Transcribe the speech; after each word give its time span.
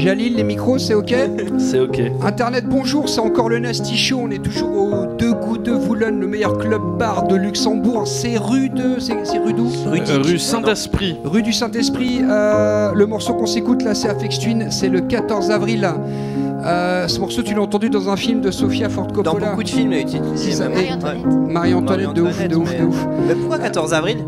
Jalil, 0.00 0.36
les 0.36 0.44
micros, 0.44 0.78
c'est 0.78 0.94
ok 0.94 1.14
C'est 1.58 1.78
ok. 1.78 2.00
Internet, 2.22 2.64
bonjour, 2.66 3.08
c'est 3.08 3.20
encore 3.20 3.48
le 3.48 3.58
Nasty 3.58 3.96
Show. 3.96 4.20
On 4.24 4.30
est 4.30 4.42
toujours 4.42 4.70
au 4.70 5.06
Deux 5.18 5.32
Goûts 5.34 5.58
de 5.58 5.72
Voulogne, 5.72 6.18
le 6.18 6.26
meilleur 6.26 6.56
club 6.58 6.80
bar 6.98 7.26
de 7.26 7.36
Luxembourg. 7.36 8.06
C'est 8.06 8.38
rue 8.38 8.70
de. 8.70 8.98
C'est 8.98 9.12
rue 9.38 9.52
d'où 9.52 9.68
Euh, 9.86 10.18
rue 10.22 10.38
Saint-Esprit. 10.38 11.16
Rue 11.24 11.42
du 11.42 11.52
Saint-Esprit. 11.52 12.20
Euh, 12.22 12.92
le 12.94 13.06
morceau 13.06 13.34
qu'on 13.34 13.46
s'écoute 13.46 13.82
là, 13.82 13.94
c'est 13.94 14.08
Afex 14.08 14.38
Twin. 14.38 14.68
C'est 14.70 14.88
le 14.88 15.00
14 15.02 15.50
avril. 15.50 15.86
Euh, 16.64 17.06
ce 17.08 17.18
morceau, 17.20 17.42
tu 17.42 17.54
l'as 17.54 17.62
entendu 17.62 17.90
dans 17.90 18.08
un 18.08 18.16
film 18.16 18.40
de 18.40 18.50
Sofia 18.50 18.88
Ford 18.88 19.06
Dans 19.08 19.22
Coppola. 19.22 19.50
beaucoup 19.50 19.62
de 19.62 19.68
films, 19.68 19.92
elle 19.92 20.00
est 20.00 20.14
utilisée. 20.14 20.64
Marie-Antoinette. 20.68 21.26
Marie-Antoinette, 21.48 22.12
de 22.14 22.22
ouf, 22.22 22.48
de 22.48 22.56
ouf, 22.56 22.76
de 22.78 22.84
ouf. 22.84 23.06
Mais 23.26 23.34
pourquoi 23.34 23.58
14 23.58 23.92
avril? 23.94 24.18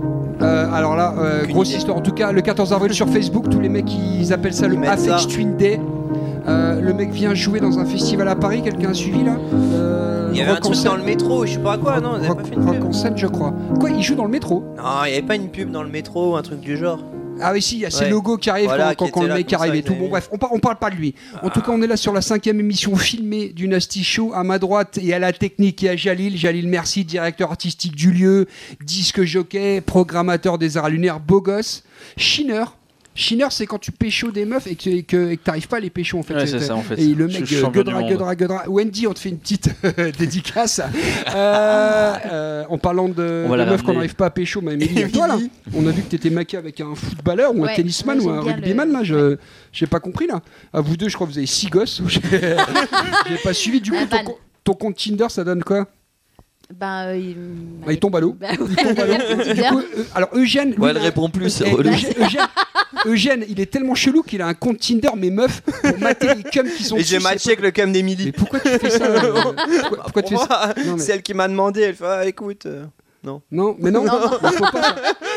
Euh, 0.42 0.72
alors 0.72 0.96
là, 0.96 1.14
euh, 1.18 1.46
grosse 1.46 1.68
idée. 1.70 1.78
histoire. 1.78 1.96
En 1.96 2.00
tout 2.00 2.12
cas, 2.12 2.32
le 2.32 2.40
14 2.42 2.72
avril 2.72 2.92
sur 2.92 3.08
Facebook, 3.08 3.48
tous 3.48 3.60
les 3.60 3.68
mecs 3.68 3.92
ils 3.92 4.32
appellent 4.32 4.54
ça 4.54 4.66
le 4.68 4.74
Ils 4.74 4.80
mettent. 4.80 5.28
Twin 5.28 5.56
Day. 5.56 5.80
Euh, 6.48 6.80
le 6.80 6.92
mec 6.92 7.10
vient 7.12 7.34
jouer 7.34 7.60
dans 7.60 7.78
un 7.78 7.84
festival 7.84 8.26
à 8.28 8.34
Paris. 8.34 8.62
Quelqu'un 8.62 8.90
a 8.90 8.94
suivi 8.94 9.22
là 9.22 9.36
Euh, 9.74 10.30
Il 10.32 10.38
y 10.38 10.40
avait 10.42 10.50
un 10.50 10.54
Rock 10.54 10.62
truc 10.64 10.82
dans 10.84 10.96
le 10.96 11.04
métro, 11.04 11.46
je 11.46 11.52
sais 11.52 11.58
pas 11.60 11.76
quoi, 11.78 12.00
non, 12.00 12.14
avaient 12.14 12.26
Rock, 12.28 12.38
pas 12.38 12.44
fait 12.44 12.54
une 12.56 12.64
Rock 12.64 12.74
pub. 12.76 12.84
en 12.86 12.92
scène, 12.92 13.12
je 13.16 13.26
crois. 13.28 13.52
Quoi, 13.78 13.90
il 13.90 14.02
joue 14.02 14.14
dans 14.16 14.24
le 14.24 14.30
métro? 14.30 14.64
Non, 14.76 14.82
il 15.06 15.10
y 15.10 15.12
avait 15.12 15.22
pas 15.26 15.36
une 15.36 15.48
pub 15.50 15.70
dans 15.70 15.82
le 15.84 15.88
métro 15.90 16.32
ou 16.32 16.36
un 16.36 16.42
truc 16.42 16.58
du 16.60 16.76
genre. 16.76 16.98
Ah 17.40 17.52
oui, 17.52 17.62
si, 17.62 17.76
il 17.76 17.80
y 17.80 17.86
a 17.86 17.90
ces 17.90 18.04
Ouais. 18.04 18.10
logos 18.10 18.36
qui 18.36 18.50
arrivent 18.50 18.66
Voilà, 18.66 18.94
quand, 18.94 19.22
le 19.22 19.34
mec 19.34 19.52
arrive 19.52 19.74
et 19.74 19.82
tout. 19.82 19.94
Bon, 19.94 20.08
bref, 20.08 20.28
on, 20.32 20.38
par- 20.38 20.52
on 20.52 20.58
parle 20.58 20.78
pas 20.78 20.90
de 20.90 20.96
lui. 20.96 21.14
En 21.42 21.50
tout 21.50 21.60
cas, 21.60 21.70
on 21.72 21.82
est 21.82 21.86
là 21.86 21.96
sur 21.96 22.12
la 22.12 22.20
cinquième 22.22 22.60
émission 22.60 22.94
filmée 22.96 23.48
du 23.48 23.66
Nasty 23.68 24.04
Show. 24.04 24.32
À 24.34 24.44
ma 24.44 24.58
droite, 24.58 24.98
et 25.02 25.12
à 25.12 25.18
la 25.18 25.32
technique 25.32 25.82
et 25.82 25.88
à 25.90 25.96
Jalil. 25.96 26.36
Jalil, 26.36 26.68
merci, 26.68 27.04
directeur 27.04 27.50
artistique 27.50 27.96
du 27.96 28.12
lieu, 28.12 28.46
disque 28.84 29.22
jockey, 29.24 29.80
programmateur 29.80 30.58
des 30.58 30.76
arts 30.76 30.90
lunaires, 30.90 31.20
beau 31.20 31.40
gosse. 31.40 31.82
Chineur. 32.16 32.76
Chineur, 33.14 33.52
c'est 33.52 33.66
quand 33.66 33.78
tu 33.78 33.92
pécho 33.92 34.30
des 34.30 34.46
meufs 34.46 34.66
et 34.66 34.74
que, 34.74 34.88
et 34.88 35.02
que, 35.02 35.30
et 35.32 35.36
que 35.36 35.42
t'arrives 35.42 35.68
pas 35.68 35.76
à 35.76 35.80
les 35.80 35.90
pécho 35.90 36.18
en 36.18 36.22
fait. 36.22 36.32
Ouais, 36.34 36.46
c'est 36.46 36.60
ça, 36.60 36.74
en 36.74 36.80
fait. 36.82 36.98
Et 36.98 37.14
le 37.14 37.26
mec 37.26 37.50
euh, 37.52 37.62
monde. 37.62 37.72
gueudra, 37.74 38.34
gueudra. 38.34 38.64
Wendy, 38.68 39.06
on 39.06 39.12
te 39.12 39.18
fait 39.18 39.28
une 39.28 39.38
petite 39.38 39.68
dédicace. 40.18 40.80
Euh, 41.34 42.14
euh, 42.32 42.64
en 42.70 42.78
parlant 42.78 43.08
de, 43.08 43.46
de 43.48 43.54
la 43.54 43.66
meufs 43.66 43.82
qu'on 43.82 43.92
n'arrive 43.94 44.14
pas 44.14 44.26
à 44.26 44.30
pécho, 44.30 44.60
mais 44.62 44.72
Amélie, 44.72 45.10
toi 45.12 45.26
là, 45.26 45.38
on 45.74 45.86
a 45.86 45.90
vu 45.90 46.00
que 46.02 46.08
t'étais 46.08 46.30
maqué 46.30 46.56
avec 46.56 46.80
un 46.80 46.94
footballeur 46.94 47.54
ou 47.54 47.64
un 47.64 47.68
Ouais, 47.68 47.76
tennisman 47.76 48.18
ou 48.20 48.30
un 48.30 48.40
rugbyman 48.40 48.88
le- 48.88 48.92
là, 48.94 49.02
je 49.04 49.36
j'ai 49.72 49.86
pas 49.86 50.00
compris 50.00 50.26
là. 50.26 50.40
À 50.72 50.80
vous 50.80 50.96
deux, 50.96 51.08
je 51.08 51.14
crois 51.14 51.26
que 51.26 51.32
vous 51.32 51.38
avez 51.38 51.46
six 51.46 51.68
gosses. 51.68 52.00
J'ai 53.28 53.36
pas 53.42 53.52
suivi. 53.52 53.80
Du 53.80 53.90
coup, 53.90 53.96
ton, 54.08 54.16
vanne. 54.16 54.24
co- 54.24 54.38
ton 54.64 54.74
compte 54.74 54.96
Tinder, 54.96 55.26
ça 55.28 55.44
donne 55.44 55.62
quoi? 55.62 55.86
Ben, 56.74 57.06
euh, 57.08 57.16
il... 57.18 57.36
Bah, 57.84 57.92
il 57.92 57.98
tombe 57.98 58.16
à 58.16 58.20
l'eau. 58.20 58.34
Bah, 58.40 58.48
Il 58.52 58.76
tombe 58.76 58.98
à 58.98 59.06
l'eau. 59.06 59.14
Euh, 59.94 60.04
alors 60.14 60.30
Eugène, 60.34 60.74
Ouais, 60.78 60.90
elle 60.90 60.98
répond 60.98 61.28
plus. 61.28 61.60
Eugène, 61.62 62.12
Eugène- 62.18 62.40
Eugène, 63.06 63.44
il 63.48 63.60
est 63.60 63.66
tellement 63.70 63.94
chelou 63.94 64.22
qu'il 64.22 64.42
a 64.42 64.46
un 64.46 64.54
compte 64.54 64.78
Tinder, 64.78 65.10
mais 65.16 65.30
meuf, 65.30 65.60
pour 65.62 65.98
mater 65.98 66.34
les 66.34 66.42
cums 66.42 66.68
qui 66.76 66.84
sont 66.84 66.96
Et 66.96 67.02
j'ai 67.04 67.18
matché 67.18 67.50
avec 67.50 67.60
le 67.60 67.70
cam 67.70 67.88
pas- 67.90 67.92
d'Emily. 67.94 68.26
Mais 68.26 68.32
pourquoi 68.32 68.60
tu 68.60 68.68
fais 68.68 68.90
ça 68.90 69.04
euh, 69.06 69.32
Pourquoi, 69.32 70.02
pourquoi 70.04 70.22
tu 70.22 70.36
fais 70.36 70.44
ça 70.46 70.74
Non, 70.86 70.96
mais- 70.96 70.98
C'est 71.02 71.12
elle 71.12 71.22
qui 71.22 71.34
m'a 71.34 71.48
demandé, 71.48 71.80
elle 71.82 71.94
fait 71.94 72.04
ah, 72.06 72.26
écoute. 72.26 72.66
euh, 72.66 72.84
Non, 73.24 73.76
mais 73.78 73.90
non, 73.92 74.04
Non, 74.04 74.12
non. 74.20 74.30
il 74.42 74.48
faut 74.56 74.64
pas. 74.64 74.94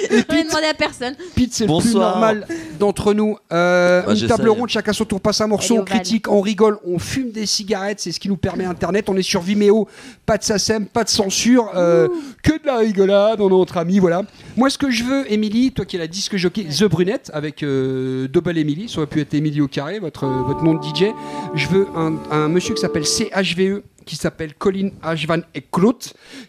Je 0.09 0.15
n'ai 0.35 0.43
demandé 0.43 0.65
à 0.65 0.73
personne. 0.73 1.13
Pete, 1.35 1.53
c'est 1.53 1.65
le 1.65 1.67
plus 1.67 1.91
Bonsoir. 1.93 2.11
normal 2.11 2.47
d'entre 2.79 3.13
nous. 3.13 3.37
Euh, 3.53 4.01
Bah, 4.01 4.09
une 4.11 4.15
j'essaye. 4.17 4.35
table 4.37 4.49
ronde, 4.49 4.69
chacun 4.69 4.91
son 4.91 5.05
tour 5.05 5.21
passe 5.21 5.39
un 5.41 5.47
morceau, 5.47 5.77
on 5.77 5.83
critique, 5.83 6.27
on 6.29 6.41
rigole, 6.41 6.79
on 6.85 6.97
fume 6.97 7.29
des 7.31 7.45
cigarettes, 7.45 7.99
c'est 7.99 8.11
ce 8.11 8.19
qui 8.19 8.27
nous 8.27 8.37
permet 8.37 8.65
Internet. 8.65 9.07
On 9.09 9.15
est 9.15 9.21
sur 9.21 9.41
Vimeo, 9.41 9.87
pas 10.25 10.37
de 10.37 10.43
SACEM, 10.43 10.87
pas 10.87 11.03
de 11.03 11.09
censure, 11.09 11.69
euh, 11.75 12.07
que 12.43 12.53
de 12.53 12.65
la 12.65 12.77
rigolade, 12.77 13.39
on 13.39 13.49
est 13.49 13.53
entre 13.53 13.77
amis, 13.77 13.99
voilà. 13.99 14.23
Moi, 14.57 14.69
ce 14.71 14.77
que 14.79 14.89
je 14.89 15.03
veux, 15.03 15.31
Émilie, 15.31 15.71
toi 15.71 15.85
qui 15.85 15.95
es 15.95 15.99
la 15.99 16.07
disque 16.07 16.37
jockey 16.37 16.63
The 16.65 16.85
Brunette, 16.85 17.29
avec 17.33 17.61
euh, 17.63 18.27
Double 18.27 18.57
Émilie, 18.57 18.89
ça 18.89 18.97
aurait 18.97 19.07
pu 19.07 19.21
être 19.21 19.33
Émilie 19.35 19.61
au 19.61 19.67
carré, 19.67 19.99
votre, 19.99 20.23
euh, 20.25 20.41
votre 20.47 20.63
nom 20.63 20.73
de 20.73 20.81
DJ. 20.83 21.13
Je 21.53 21.67
veux 21.67 21.87
un, 21.95 22.15
un 22.31 22.47
monsieur 22.49 22.73
qui 22.73 22.81
s'appelle 22.81 23.05
CHVE, 23.05 23.83
qui 24.05 24.15
s'appelle 24.15 24.53
Colin 24.53 24.89
H. 25.03 25.25
Van 25.27 25.39
Ecklout, 25.53 25.99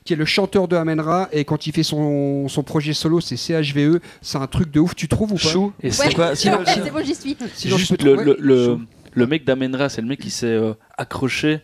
qui 0.04 0.12
est 0.12 0.16
le 0.16 0.24
chanteur 0.24 0.68
de 0.68 0.76
Amenra, 0.76 1.28
et 1.32 1.44
quand 1.44 1.66
il 1.66 1.72
fait 1.72 1.82
son, 1.82 2.48
son 2.48 2.62
projet 2.62 2.92
solo, 2.92 3.20
c'est 3.20 3.36
CHVE, 3.36 4.00
c'est 4.20 4.38
un 4.38 4.46
truc 4.46 4.70
de 4.70 4.80
ouf, 4.80 4.94
tu 4.94 5.08
trouves 5.08 5.32
ou 5.32 5.36
pas? 5.36 5.48
Chou. 5.48 5.72
Et 5.82 5.86
Ouais, 5.86 5.90
c'est 5.92 6.14
quoi? 6.14 6.34
C'est 6.36 6.50
c'est- 6.50 6.56
bon, 6.56 6.62
c'est 6.66 6.90
bon, 6.90 7.04
j'y 7.04 7.14
suis. 7.14 7.36
Sinon, 7.54 7.76
je 7.76 7.80
Juste 7.80 7.96
peux 7.98 8.04
le, 8.04 8.12
trouver- 8.16 8.24
le, 8.24 8.36
le, 8.40 8.78
le 9.14 9.26
mec 9.26 9.44
d'Amenra, 9.44 9.88
c'est 9.88 10.00
le 10.02 10.06
mec 10.08 10.20
qui 10.20 10.30
s'est 10.30 10.46
euh, 10.46 10.74
accroché. 10.98 11.60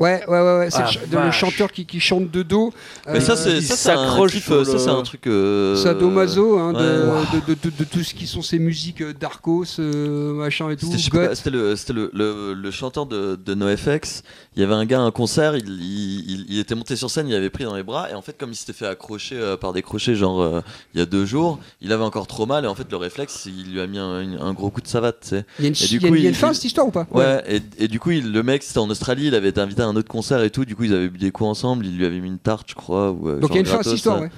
Ouais, 0.00 0.22
ouais, 0.26 0.40
ouais, 0.40 0.58
ouais, 0.60 0.70
c'est 0.70 0.78
Ah, 0.82 0.90
le, 1.20 1.26
le 1.26 1.30
chanteur 1.30 1.70
qui, 1.70 1.84
qui 1.84 2.00
chante 2.00 2.30
de 2.30 2.42
dos. 2.42 2.72
Mais 3.06 3.18
Euh, 3.18 3.20
ça, 3.20 3.36
c'est 3.36 3.60
ça, 3.60 3.76
c'est 3.76 3.90
un 3.90 4.18
euh, 4.18 4.24
le- 4.24 4.64
c'est 4.78 4.88
un 4.88 5.02
truc. 5.02 5.26
euh, 5.26 5.76
Sadomaso, 5.76 6.58
hein, 6.58 6.72
de, 6.72 6.78
ouais. 6.78 7.40
de, 7.46 7.54
de, 7.54 7.58
de- 7.70 7.76
de 7.76 7.84
tout 7.84 8.02
ce 8.02 8.14
qui 8.14 8.26
sont 8.26 8.40
ces 8.40 8.58
musiques 8.58 9.02
euh, 9.02 9.12
Darkos, 9.12 9.78
euh, 9.78 10.32
machin 10.32 10.70
et 10.70 10.76
tout. 10.76 10.86
C'était 10.90 11.50
le, 11.50 11.76
c'était 11.76 11.92
le, 11.92 12.10
le, 12.14 12.54
le 12.54 12.70
chanteur 12.70 13.04
de, 13.04 13.36
de 13.36 13.54
NoFX. 13.54 14.22
Il 14.56 14.60
y 14.62 14.64
avait 14.64 14.72
un 14.74 14.86
gars 14.86 15.00
à 15.00 15.02
un 15.02 15.10
concert, 15.10 15.54
il, 15.56 15.68
il, 15.68 16.30
il- 16.30 16.46
il 16.48 16.58
était 16.58 16.74
monté 16.74 16.96
sur 16.96 17.10
scène, 17.10 17.28
il 17.28 17.34
avait 17.34 17.50
pris 17.50 17.64
dans 17.64 17.76
les 17.76 17.82
bras, 17.82 18.10
et 18.10 18.14
en 18.14 18.22
fait, 18.22 18.36
comme 18.38 18.52
il 18.52 18.56
s'était 18.56 18.72
fait 18.72 18.86
accrocher 18.86 19.36
euh, 19.38 19.56
par 19.58 19.72
des 19.74 19.82
crochets, 19.82 20.14
genre 20.14 20.40
euh, 20.40 20.60
il 20.94 21.00
y 21.00 21.02
a 21.02 21.06
deux 21.06 21.26
jours, 21.26 21.58
il 21.82 21.92
avait 21.92 22.04
encore 22.04 22.26
trop 22.26 22.46
mal, 22.46 22.64
et 22.64 22.68
en 22.68 22.74
fait, 22.74 22.86
le 22.90 22.96
réflexe, 22.96 23.46
il 23.46 23.72
lui 23.74 23.80
a 23.80 23.86
mis 23.86 23.98
un, 23.98 24.40
un 24.40 24.52
gros 24.54 24.70
coup 24.70 24.80
de 24.80 24.88
savate. 24.88 25.34
Il 25.58 25.64
y 25.64 25.66
a 25.66 25.68
une, 25.68 25.74
Et 25.74 25.86
du 25.86 25.96
il 25.96 26.02
y 26.02 26.06
a 26.06 26.08
coup, 26.08 26.14
une- 26.16 26.22
y 26.22 26.26
a 26.26 26.28
une 26.30 26.34
fin 26.34 26.52
cette 26.54 26.64
histoire 26.64 26.86
ou 26.86 26.90
pas? 26.90 27.06
Ouais, 27.10 27.42
et, 27.46 27.84
et 27.84 27.88
du 27.88 28.00
coup, 28.00 28.10
il- 28.12 28.32
le 28.32 28.42
mec, 28.42 28.62
c'était 28.62 28.78
en 28.78 28.88
Australie, 28.88 29.26
il 29.26 29.34
avait 29.34 29.50
été 29.50 29.60
invité 29.60 29.82
à 29.82 29.86
un 29.86 29.89
autre 29.96 30.08
concert 30.08 30.42
et 30.42 30.50
tout, 30.50 30.64
du 30.64 30.74
coup, 30.76 30.84
ils 30.84 30.94
avaient 30.94 31.08
bu 31.08 31.18
des 31.18 31.30
coups 31.30 31.48
ensemble, 31.50 31.86
il 31.86 31.96
lui 31.96 32.06
avait 32.06 32.20
mis 32.20 32.28
une 32.28 32.38
tarte, 32.38 32.68
je 32.70 32.74
crois. 32.74 33.10
Ou, 33.12 33.28
euh, 33.28 33.38
Donc 33.40 33.50
il 33.50 33.54
y 33.54 33.58
a 33.58 33.60
une 33.60 33.66
fin 33.66 33.78
à 33.78 33.82
cette 33.82 33.94
histoire, 33.94 34.20
ouais. 34.20 34.30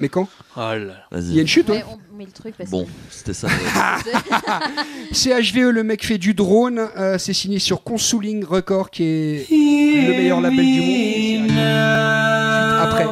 Mais 0.00 0.08
quand 0.08 0.28
Oh 0.56 0.60
là 0.60 0.76
là. 0.76 0.94
Vas-y. 1.12 1.24
Il 1.26 1.34
y 1.34 1.38
a 1.38 1.42
une 1.42 1.46
chute, 1.48 1.68
ouais. 1.68 1.84
On 1.88 2.16
met 2.16 2.24
le 2.26 2.32
truc 2.32 2.54
parce 2.58 2.68
Bon, 2.68 2.84
que. 2.84 2.90
c'était 3.10 3.32
ça. 3.32 3.46
ouais. 4.08 5.12
CHVE, 5.12 5.70
le 5.70 5.82
mec 5.84 6.04
fait 6.04 6.18
du 6.18 6.34
drone. 6.34 6.80
euh, 6.96 7.16
c'est 7.18 7.32
signé 7.32 7.58
sur 7.60 7.82
Consuling 7.84 8.44
Record, 8.44 8.90
qui 8.90 9.04
est 9.04 9.46
le 9.50 10.10
meilleur 10.16 10.40
label 10.40 10.64
du 10.64 11.38
monde. 11.48 11.58
Après. 11.58 13.06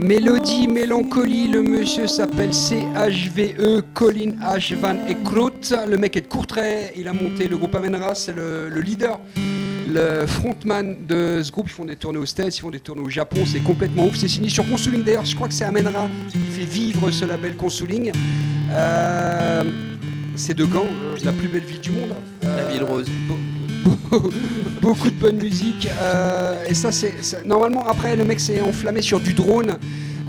Mélodie, 0.00 0.66
mélancolie, 0.66 1.46
le 1.46 1.62
monsieur 1.62 2.08
s'appelle 2.08 2.52
CHVE, 2.52 3.82
Colin 3.94 4.32
H. 4.42 4.74
Van 4.74 4.96
Eckrout. 5.06 5.72
Le 5.88 5.96
mec 5.96 6.16
est 6.16 6.22
de 6.22 6.26
Courtrai, 6.26 6.92
il 6.96 7.06
a 7.06 7.12
monté 7.12 7.46
le 7.46 7.56
groupe 7.56 7.76
Amenra, 7.76 8.16
c'est 8.16 8.34
le 8.34 8.80
leader, 8.80 9.20
le 9.90 10.26
frontman 10.26 10.96
de 11.06 11.42
ce 11.42 11.50
groupe. 11.50 11.66
Ils 11.68 11.72
font 11.72 11.84
des 11.84 11.96
tournées 11.96 12.18
aux 12.18 12.26
States, 12.26 12.56
ils 12.56 12.60
font 12.60 12.70
des 12.70 12.80
tournées 12.80 13.02
au 13.02 13.10
Japon, 13.10 13.40
c'est 13.46 13.60
complètement 13.60 14.06
ouf. 14.06 14.16
C'est 14.16 14.28
signé 14.28 14.48
sur 14.48 14.68
Consuling 14.68 15.02
d'ailleurs, 15.04 15.24
je 15.24 15.34
crois 15.34 15.48
que 15.48 15.54
c'est 15.54 15.64
Amenra 15.64 16.08
qui 16.30 16.38
fait 16.38 16.64
vivre 16.64 17.10
ce 17.10 17.24
label 17.24 17.56
Consuling. 17.56 18.12
Euh, 18.72 19.62
c'est 20.36 20.54
de 20.54 20.64
Gand, 20.64 20.86
la 21.24 21.32
plus 21.32 21.48
belle 21.48 21.64
ville 21.64 21.80
du 21.80 21.90
monde. 21.90 22.14
La 22.42 22.64
ville 22.72 22.84
rose. 22.84 23.06
beaucoup 24.80 25.10
de 25.10 25.14
bonne 25.20 25.36
musique. 25.36 25.88
euh, 26.02 26.64
et 26.68 26.74
ça, 26.74 26.90
c'est 26.92 27.14
normalement 27.44 27.86
après 27.86 28.16
le 28.16 28.24
mec 28.24 28.40
s'est 28.40 28.60
enflammé 28.60 29.02
sur 29.02 29.20
du 29.20 29.34
drone. 29.34 29.76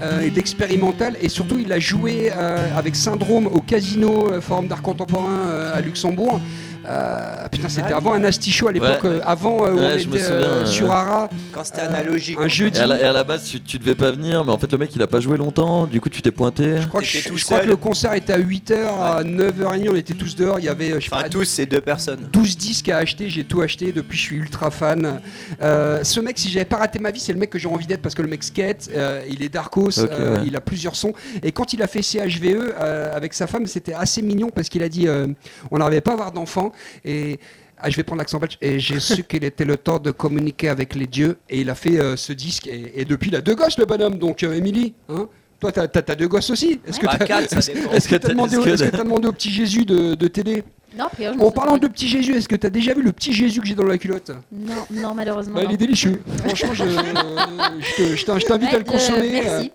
euh, 0.04 0.22
et 0.22 0.30
d'expérimental 0.32 1.16
et 1.22 1.30
surtout 1.30 1.60
il 1.60 1.72
a 1.72 1.80
joué 1.80 2.32
euh, 2.36 2.58
avec 2.76 2.96
Syndrome 2.96 3.48
au 3.48 3.62
Casino 3.62 4.32
euh, 4.32 4.42
Forum 4.42 4.68
d'art 4.68 4.82
contemporain 4.82 5.42
euh, 5.48 5.76
à 5.78 5.82
Luxembourg. 5.82 6.40
Euh, 6.88 7.48
putain, 7.52 7.70
c'était 7.70 7.94
avant 7.94 8.14
un 8.14 8.24
asticho 8.24 8.68
à 8.68 8.72
l'époque, 8.72 9.04
Ouais. 9.04 9.10
euh, 9.10 9.20
avant 9.26 9.66
euh, 9.66 9.72
où 9.72 9.78
Ouais, 9.78 9.92
on 9.96 9.98
je 10.00 10.08
me 10.08 10.16
était 10.16 10.24
souviens, 10.24 10.40
euh, 10.42 10.66
sur 10.66 10.92
Ara, 10.92 11.30
Quand 11.52 11.64
c'était 11.64 11.82
analogique. 11.82 12.38
un 12.40 12.46
Et 12.46 12.50
jeudi. 12.50 12.80
à, 12.80 12.88
la, 12.88 13.00
et 13.00 13.04
à 13.04 13.14
la 13.14 13.24
base, 13.24 13.44
tu, 13.46 13.62
tu 13.62 13.78
devais 13.80 13.96
pas 13.96 14.12
venir, 14.12 14.44
mais 14.44 14.52
en 14.52 14.58
fait, 14.58 14.72
le 14.72 14.78
mec 14.78 14.96
il 14.96 15.02
a 15.02 15.08
pas 15.08 15.20
joué 15.20 15.38
longtemps, 15.38 15.86
du 15.86 16.02
coup, 16.02 16.10
tu 16.10 16.22
t'es 16.22 16.32
pointé. 16.32 16.82
Je 16.82 16.88
crois, 16.88 17.02
que, 17.02 17.06
T'étais 17.06 17.20
je, 17.20 17.30
tout 17.30 17.38
je 17.38 17.46
crois 17.46 17.58
que 17.58 17.64
seul. 17.64 17.70
le 17.70 17.76
concert 17.78 18.14
était 18.14 18.34
à 18.34 18.40
8h, 18.40 18.74
à 19.00 19.24
9h30, 19.24 19.90
on 19.92 19.96
était 19.96 20.14
tous 20.14 20.36
dehors. 20.36 20.60
Il 20.60 20.66
y 20.66 20.70
avait, 20.70 21.00
je 21.00 21.08
Enfin, 21.12 21.24
pas, 21.24 21.30
tous, 21.30 21.46
c'est 21.46 21.66
deux 21.66 21.82
personnes. 21.82 22.28
12 22.34 22.58
disques 22.58 22.90
à 22.90 22.98
acheter, 22.98 23.30
j'ai 23.30 23.44
tout 23.44 23.62
acheté, 23.62 23.92
depuis 23.92 24.18
je 24.18 24.24
suis 24.24 24.36
ultra 24.38 24.72
fan. 24.72 25.22
Euh, 25.62 26.04
ce 26.04 26.20
mec, 26.20 26.38
si 26.40 26.50
j'avais 26.50 26.66
pas 26.66 26.78
raté 26.78 27.00
ma 27.00 27.12
vie, 27.12 27.20
c'est 27.20 27.34
le 27.34 27.40
mec 27.40 27.50
que 27.50 27.60
j'ai 27.60 27.68
envie 27.68 27.86
d'être 27.88 28.02
parce 28.02 28.16
que 28.16 28.22
le 28.22 28.28
mec 28.28 28.44
skate, 28.44 28.90
euh, 28.96 29.22
il 29.30 29.44
est 29.44 29.50
Darkos, 29.50 30.00
euh, 30.00 30.38
ouais. 30.40 30.44
il 30.48 30.56
a 30.56 30.62
plusieurs 30.62 30.96
sons. 30.96 31.14
Et 31.44 31.52
quand 31.52 31.74
il 31.74 31.82
a 31.84 31.88
fait 31.88 32.02
CHVE 32.02 32.74
euh, 32.80 33.16
avec 33.16 33.34
sa 33.34 33.46
femme, 33.48 33.66
c'était 33.68 33.94
assez 33.94 34.22
mignon 34.22 34.50
parce 34.54 34.70
qu'il 34.70 34.84
a 34.84 34.90
dit 34.90 35.08
euh, 35.08 35.28
on 35.70 35.78
n'arrivait 35.78 36.02
pas 36.02 36.12
à 36.12 36.14
avoir 36.16 36.32
d'enfants 36.32 36.71
et. 37.06 37.40
ah, 37.84 37.90
je 37.90 37.96
vais 37.98 38.04
prendre 38.04 38.20
l'accent 38.20 38.38
belge. 38.40 38.58
Et 38.62 38.80
j'ai 38.80 39.00
su 39.00 39.24
qu'il 39.24 39.44
était 39.44 39.66
le 39.66 39.76
temps 39.78 39.98
de 39.98 40.12
communiquer 40.12 40.70
avec 40.70 40.94
les 40.96 41.08
dieux. 41.08 41.38
Et 41.50 41.62
il 41.62 41.70
a 41.70 41.76
fait 41.76 42.00
euh, 42.00 42.16
ce 42.16 42.32
disque. 42.32 42.68
Et, 42.68 42.94
et 43.02 43.06
depuis, 43.06 43.30
il 43.30 43.36
a 43.36 43.42
deux 43.42 43.56
gosses, 43.56 43.78
le 43.80 43.86
bonhomme. 43.86 44.18
Donc, 44.20 44.44
euh, 44.44 44.54
Émilie, 44.54 44.94
hein 45.10 45.28
toi, 45.60 45.72
t'as 45.72 45.84
as, 45.84 46.16
deux 46.16 46.28
gosses 46.28 46.50
aussi 46.50 46.80
Est-ce 46.88 47.00
que 47.00 47.06
Bah, 47.06 47.16
t'as 47.20 47.26
quatre, 47.26 47.50
ça 47.62 47.74
dépend. 47.74 47.92
est-ce 47.92 48.08
que 48.08 48.16
t'as 48.16 48.28
Est-ce 48.30 48.34
demandé, 48.36 48.58
au- 48.58 48.64
que- 48.64 48.70
est-ce 48.70 48.84
que 48.84 48.90
t'as 48.90 49.04
demandé 49.04 49.28
au 49.28 49.32
petit 49.32 49.52
Jésus 49.52 49.86
de, 49.86 50.16
de 50.16 50.28
t'aider? 50.28 50.64
Non, 50.98 51.06
priori, 51.12 51.38
en 51.40 51.52
parlant 51.52 51.78
de 51.78 51.88
petit 51.88 52.08
Jésus, 52.08 52.34
est-ce 52.36 52.48
que 52.50 52.56
tu 52.56 52.66
as 52.68 52.70
déjà 52.72 52.94
vu 52.94 53.02
le 53.04 53.12
petit 53.14 53.32
Jésus 53.32 53.62
que 53.62 53.68
j'ai 53.68 53.76
dans 53.76 53.86
la 53.86 53.98
culotte? 53.98 54.32
Non, 54.52 54.86
non, 54.92 55.14
malheureusement. 55.14 55.56
Bah, 55.56 55.62
Il 55.64 55.74
est 55.74 55.78
délicieux. 55.78 56.20
Franchement, 56.46 56.74
je, 56.74 56.84
je 56.84 57.96
te- 57.96 58.16
je 58.16 58.26
t'in- 58.26 58.40
je 58.40 58.46
t'invite 58.46 58.70
à 58.74 58.78
le 58.80 58.82
euh, 58.82 58.92
consommer. 58.92 59.42
merci. 59.44 59.72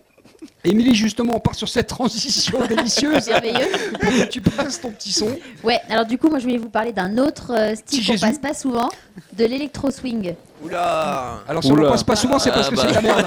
Émilie, 0.64 0.94
justement, 0.94 1.34
on 1.36 1.40
part 1.40 1.54
sur 1.54 1.68
cette 1.68 1.86
transition 1.86 2.58
délicieuse 2.68 3.28
Merveilleux. 3.28 3.68
pour 4.00 4.10
que 4.10 4.24
tu 4.28 4.40
passes 4.40 4.80
ton 4.80 4.90
petit 4.90 5.12
son? 5.12 5.28
Ouais, 5.62 5.80
alors 5.88 6.04
du 6.06 6.18
coup, 6.18 6.28
moi 6.28 6.38
je 6.38 6.44
voulais 6.44 6.58
vous 6.58 6.68
parler 6.70 6.92
d'un 6.92 7.18
autre 7.18 7.52
euh, 7.54 7.74
style 7.74 8.06
qu'on 8.06 8.18
passe 8.18 8.38
pas 8.38 8.54
souvent, 8.54 8.88
de 9.32 9.44
l'électro-swing. 9.44 10.34
Oula 10.64 11.42
Alors, 11.46 11.62
si 11.62 11.70
on 11.70 11.74
Oula. 11.74 11.90
passe 11.90 12.02
pas 12.04 12.16
souvent, 12.16 12.38
c'est 12.38 12.50
parce 12.50 12.68
Ah, 12.68 12.70
que 12.70 12.76
bah. 12.76 12.82
c'est 12.82 12.88
de 12.88 12.94
la 12.94 13.00
merde. 13.02 13.26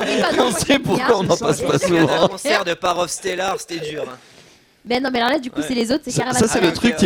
Oui, 0.00 0.38
On 0.40 0.50
sait 0.52 0.78
pourquoi 0.78 1.18
on 1.18 1.22
n'en 1.24 1.36
passe 1.36 1.60
pas 1.62 1.78
souvent. 1.78 2.28
concert 2.28 2.64
de 2.64 2.74
Parov 2.74 3.08
Stellar, 3.08 3.56
c'était 3.58 3.78
dur. 3.80 4.04
hein. 4.06 4.16
Ben 4.86 5.02
non, 5.02 5.08
mais 5.10 5.18
alors 5.20 5.30
là, 5.32 5.38
du 5.38 5.50
coup, 5.50 5.60
Ouais. 5.60 5.64
c'est 5.66 5.74
les 5.74 5.90
autres, 5.90 6.02
c'est 6.04 6.10
Ça, 6.10 6.24
Caravan. 6.24 6.38
ça, 6.40 6.46
c'est 6.46 6.58
Ah, 6.58 6.62
le 6.62 6.68
ok, 6.68 6.74
truc, 6.74 6.96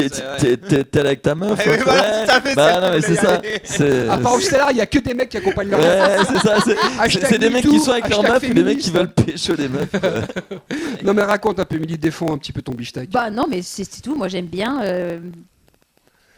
t'es- 0.90 0.98
avec 0.98 1.22
ta 1.22 1.34
meuf. 1.36 1.56
Ouais, 1.66 1.78
hein, 1.78 1.82
voilà, 1.84 2.02
ouais. 2.20 2.24
tout 2.26 2.30
à 2.32 2.40
fait, 2.40 2.54
Bah 2.56 2.80
non, 2.80 2.90
mais 2.92 3.00
c'est 3.00 3.14
ça. 3.14 4.12
À 4.12 4.18
part 4.18 4.34
au 4.34 4.40
il 4.40 4.76
y 4.76 4.80
a 4.80 4.86
que 4.86 4.98
des 4.98 5.14
mecs 5.14 5.28
qui 5.28 5.36
accompagnent 5.36 5.70
leur 5.70 5.78
Ouais, 5.80 6.16
c'est 6.26 6.38
ça. 6.48 6.56
c'est- 6.60 7.38
des 7.38 7.50
mecs 7.50 7.62
qui 7.68 7.78
sont 7.78 7.92
avec 7.92 8.08
leur 8.08 8.22
meuf 8.22 8.42
ou 8.42 8.52
des 8.52 8.62
mecs 8.64 8.78
qui 8.78 8.90
veulent 8.90 9.12
pécho 9.12 9.54
des 9.54 9.68
meufs. 9.68 9.88
Non, 11.04 11.14
mais 11.14 11.22
raconte 11.22 11.60
un 11.60 11.64
peu, 11.64 11.76
Émilie, 11.76 11.96
défends 11.98 12.32
un 12.32 12.38
petit 12.38 12.52
peu 12.52 12.62
ton 12.62 12.72
bichetac. 12.72 13.10
Bah 13.10 13.30
non, 13.30 13.46
mais 13.48 13.62
c'est 13.62 13.84
c'est 13.84 14.00
tout, 14.02 14.16
moi 14.16 14.26
j'aime 14.28 14.46
bien. 14.46 14.82
euh, 14.82 15.18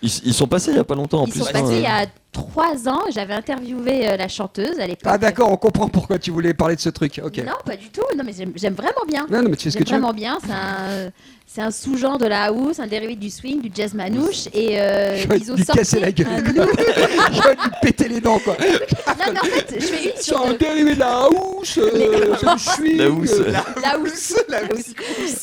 Ils, 0.02 0.10
ils 0.26 0.34
sont 0.34 0.46
passés 0.46 0.70
il 0.72 0.76
y 0.76 0.80
a 0.80 0.84
pas 0.84 0.94
longtemps 0.94 1.22
en 1.22 1.26
Ils 1.26 1.30
plus. 1.32 1.40
sont 1.40 1.46
hein. 1.46 1.52
passés 1.52 1.76
il 1.76 1.82
y 1.82 1.86
a 1.86 2.06
trois 2.32 2.88
ans, 2.88 3.02
j'avais 3.12 3.34
interviewé 3.34 4.08
euh, 4.10 4.16
la 4.16 4.28
chanteuse 4.28 4.78
à 4.78 4.86
l'époque. 4.86 5.02
Ah, 5.12 5.18
d'accord, 5.18 5.50
on 5.52 5.56
comprend 5.56 5.88
pourquoi 5.88 6.18
tu 6.18 6.30
voulais 6.30 6.54
parler 6.54 6.76
de 6.76 6.80
ce 6.80 6.88
truc. 6.90 7.20
Ok. 7.24 7.38
Non, 7.38 7.52
pas 7.64 7.76
du 7.76 7.88
tout, 7.90 8.02
non, 8.16 8.22
mais 8.24 8.32
j'aime 8.36 8.52
j'aime 8.56 8.74
vraiment 8.74 9.04
bien. 9.08 9.26
Non, 9.30 9.42
non, 9.42 9.48
mais 9.50 9.56
tu 9.56 9.64
fais 9.64 9.70
ce 9.70 9.78
que 9.78 9.84
J'aime 9.84 9.86
tu 9.86 9.94
veux. 9.94 10.00
vraiment 10.00 10.12
bien, 10.14 10.38
c'est 10.44 10.52
un, 10.52 11.10
c'est 11.46 11.60
un 11.62 11.70
sous-genre 11.72 12.18
de 12.18 12.26
la 12.26 12.44
house, 12.44 12.78
un 12.78 12.86
dérivé 12.86 13.16
du 13.16 13.28
swing, 13.30 13.60
du 13.60 13.70
jazz 13.74 13.92
manouche, 13.94 14.46
et 14.54 14.80
euh, 14.80 15.16
Je 15.16 15.26
vais 15.26 15.38
ils 15.38 15.50
ont 15.50 15.56
lui 15.56 15.64
sorti 15.64 15.78
casser 15.80 15.98
la 16.00 16.12
gueule. 16.12 16.28
un 16.28 16.36
Je 17.32 17.42
vais 17.42 17.54
lui 17.54 17.70
péter 17.82 18.08
les 18.08 18.20
dents, 18.20 18.38
quoi. 18.38 18.56
Non, 18.60 19.32
mais 19.32 19.40
en 19.40 19.44
fait, 19.44 19.74
je 19.80 19.84
fais 19.86 20.04
une 20.04 20.10
C'est 20.16 20.34
un 20.36 20.50
deux. 20.52 20.58
dérivé 20.58 20.94
de 20.94 21.00
la 21.00 21.24
house, 21.24 21.78
euh, 21.78 22.36
du 22.54 22.58
swing. 22.62 22.96
La 22.98 23.10
housse. 23.10 23.32
euh, 23.32 23.50
La 23.50 23.90
house. 23.94 24.34
La 24.48 24.58
house. 24.58 24.94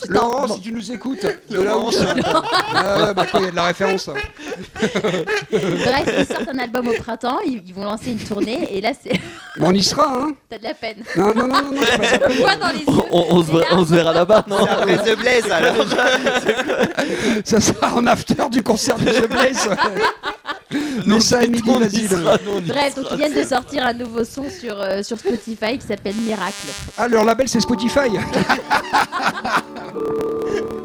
Laurent, 0.07 0.47
si 0.55 0.61
tu 0.61 0.71
nous 0.71 0.91
écoutes, 0.91 1.25
de 1.49 1.61
la 1.61 1.77
housse. 1.77 1.99
Ah, 2.79 3.13
bah 3.13 3.25
il 3.33 3.41
y 3.41 3.47
a 3.47 3.51
de 3.51 3.55
la 3.55 3.63
référence. 3.65 4.09
Bref, 5.51 6.15
ils 6.19 6.25
sortent 6.25 6.49
un 6.53 6.59
album 6.59 6.76
au 6.85 6.93
printemps, 7.01 7.39
ils, 7.45 7.61
ils 7.65 7.73
vont 7.73 7.85
lancer 7.85 8.11
une 8.11 8.19
tournée, 8.19 8.75
et 8.77 8.81
là, 8.81 8.91
c'est. 9.01 9.19
On 9.59 9.73
y 9.73 9.83
sera, 9.83 10.05
hein. 10.13 10.31
T'as 10.49 10.57
de 10.57 10.63
la 10.63 10.73
peine. 10.73 10.97
Non, 11.15 11.33
non, 11.33 11.47
non, 11.47 11.49
non, 11.63 11.71
non, 11.71 11.81
c'est 11.81 11.97
pas 11.97 12.07
ça. 12.07 12.19
Je 12.29 12.33
le 12.33 12.39
vois 12.41 12.55
dans 12.55 12.67
les 12.69 12.79
yeux. 12.79 12.85
On, 13.11 13.25
on 13.29 13.43
se 13.43 13.51
verra, 13.51 13.65
on 13.71 13.85
se 13.85 13.93
verra 13.93 14.13
là-bas, 14.13 14.45
non 14.47 14.57
Après 14.65 14.97
The 14.97 15.17
Blaze, 15.17 15.51
alors. 15.51 15.85
Ça 17.45 17.61
sera 17.61 17.93
en 17.95 18.05
after 18.07 18.49
du 18.51 18.61
concert 18.61 18.97
de 18.97 19.05
The 19.05 19.29
Blaze. 19.29 19.69
Mais 21.05 21.19
ça, 21.21 21.43
Émilie, 21.43 21.63
on 21.67 21.79
y 21.79 21.87
vas-y. 21.87 22.07
sera, 22.07 22.33
le- 22.37 22.43
nous, 22.45 22.51
on 22.57 22.59
y 22.59 22.67
Bref, 22.67 22.95
donc 22.95 23.05
ils 23.11 23.17
viennent 23.17 23.33
de 23.33 23.43
sortir 23.43 23.85
un 23.85 23.93
nouveau 23.93 24.23
son 24.25 24.43
sur, 24.49 24.79
euh, 24.81 25.01
sur 25.01 25.17
Spotify 25.17 25.77
qui 25.77 25.87
s'appelle 25.87 26.15
Miracle. 26.15 26.53
Ah, 26.97 27.07
leur 27.07 27.23
label, 27.23 27.47
c'est 27.47 27.61
Spotify. 27.61 27.99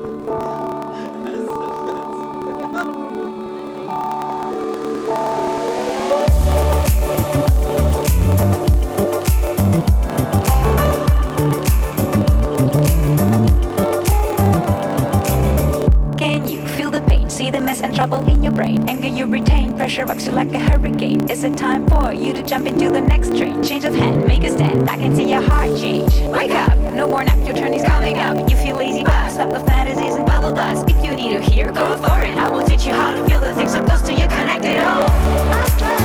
and 17.83 17.95
trouble 17.95 18.27
in 18.29 18.43
your 18.43 18.53
brain. 18.53 18.89
Anger 18.89 19.09
you 19.09 19.27
retain, 19.27 19.77
pressure 19.77 20.05
rocks 20.07 20.27
you 20.27 20.33
like 20.33 20.53
a 20.53 20.59
hurricane. 20.59 21.29
Is 21.29 21.45
it 21.45 21.57
time 21.57 21.87
for 21.89 22.13
you 22.13 22.33
to 22.33 22.43
jump 22.43 22.67
into 22.67 22.91
the 22.91 23.01
next 23.01 23.37
train? 23.37 23.63
Change 23.63 23.85
of 23.85 23.95
hand, 23.95 24.27
make 24.27 24.45
a 24.45 24.51
stand. 24.51 24.89
I 24.89 24.97
can 24.97 25.15
see 25.15 25.31
your 25.31 25.43
heart 25.43 25.77
change. 25.79 26.15
Wake 26.33 26.53
up, 26.53 26.77
no 26.95 27.07
more 27.09 27.25
nap, 27.25 27.39
your 27.47 27.57
turn 27.57 27.75
is 27.75 27.85
coming 27.85 28.19
up. 28.19 28.49
You 28.49 28.57
feel 28.57 28.77
lazy, 28.77 29.05
but 29.05 29.31
stop 29.31 29.51
the 29.51 29.61
fantasies 29.61 30.15
and 30.15 30.27
bubble 30.27 30.55
dust. 30.55 30.89
If 30.89 31.05
you 31.05 31.15
need 31.15 31.37
to 31.37 31.41
hear, 31.41 31.73
go 31.73 31.97
for 31.97 32.21
it. 32.23 32.37
I 32.37 32.49
will 32.49 32.67
teach 32.67 32.87
you 32.87 32.93
how 32.93 33.13
to 33.13 33.29
feel 33.29 33.41
the 33.41 33.55
things 33.55 33.73
so 33.73 33.85
close 33.85 34.03
to 34.03 34.13
you, 34.13 34.27
connected 34.29 34.79
all. 34.79 36.02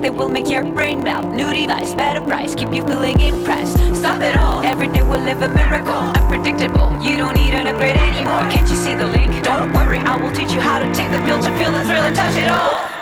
They 0.00 0.10
will 0.10 0.28
make 0.28 0.48
your 0.48 0.64
brain 0.64 1.02
melt. 1.02 1.26
New 1.26 1.52
device, 1.52 1.94
better 1.94 2.20
price, 2.20 2.54
keep 2.54 2.72
you 2.72 2.86
feeling 2.86 3.20
impressed. 3.20 3.76
Stop 3.94 4.20
it 4.22 4.36
all, 4.36 4.62
every 4.64 4.88
day 4.88 5.02
we'll 5.02 5.20
live 5.20 5.42
a 5.42 5.48
miracle. 5.48 5.92
Unpredictable, 5.92 6.90
you 7.02 7.16
don't 7.16 7.34
need 7.34 7.54
an 7.54 7.66
upgrade 7.66 7.96
anymore. 7.96 8.40
Can't 8.50 8.68
you 8.68 8.76
see 8.76 8.94
the 8.94 9.06
link? 9.06 9.44
Don't 9.44 9.72
worry, 9.72 9.98
I 9.98 10.16
will 10.16 10.32
teach 10.32 10.52
you 10.52 10.60
how 10.60 10.78
to 10.78 10.86
take 10.94 11.10
the 11.10 11.18
pill 11.26 11.42
to 11.42 11.50
feel 11.58 11.72
the 11.72 11.84
thrill 11.84 12.04
and 12.04 12.16
touch 12.16 12.36
it 12.36 12.48
all. 12.48 12.99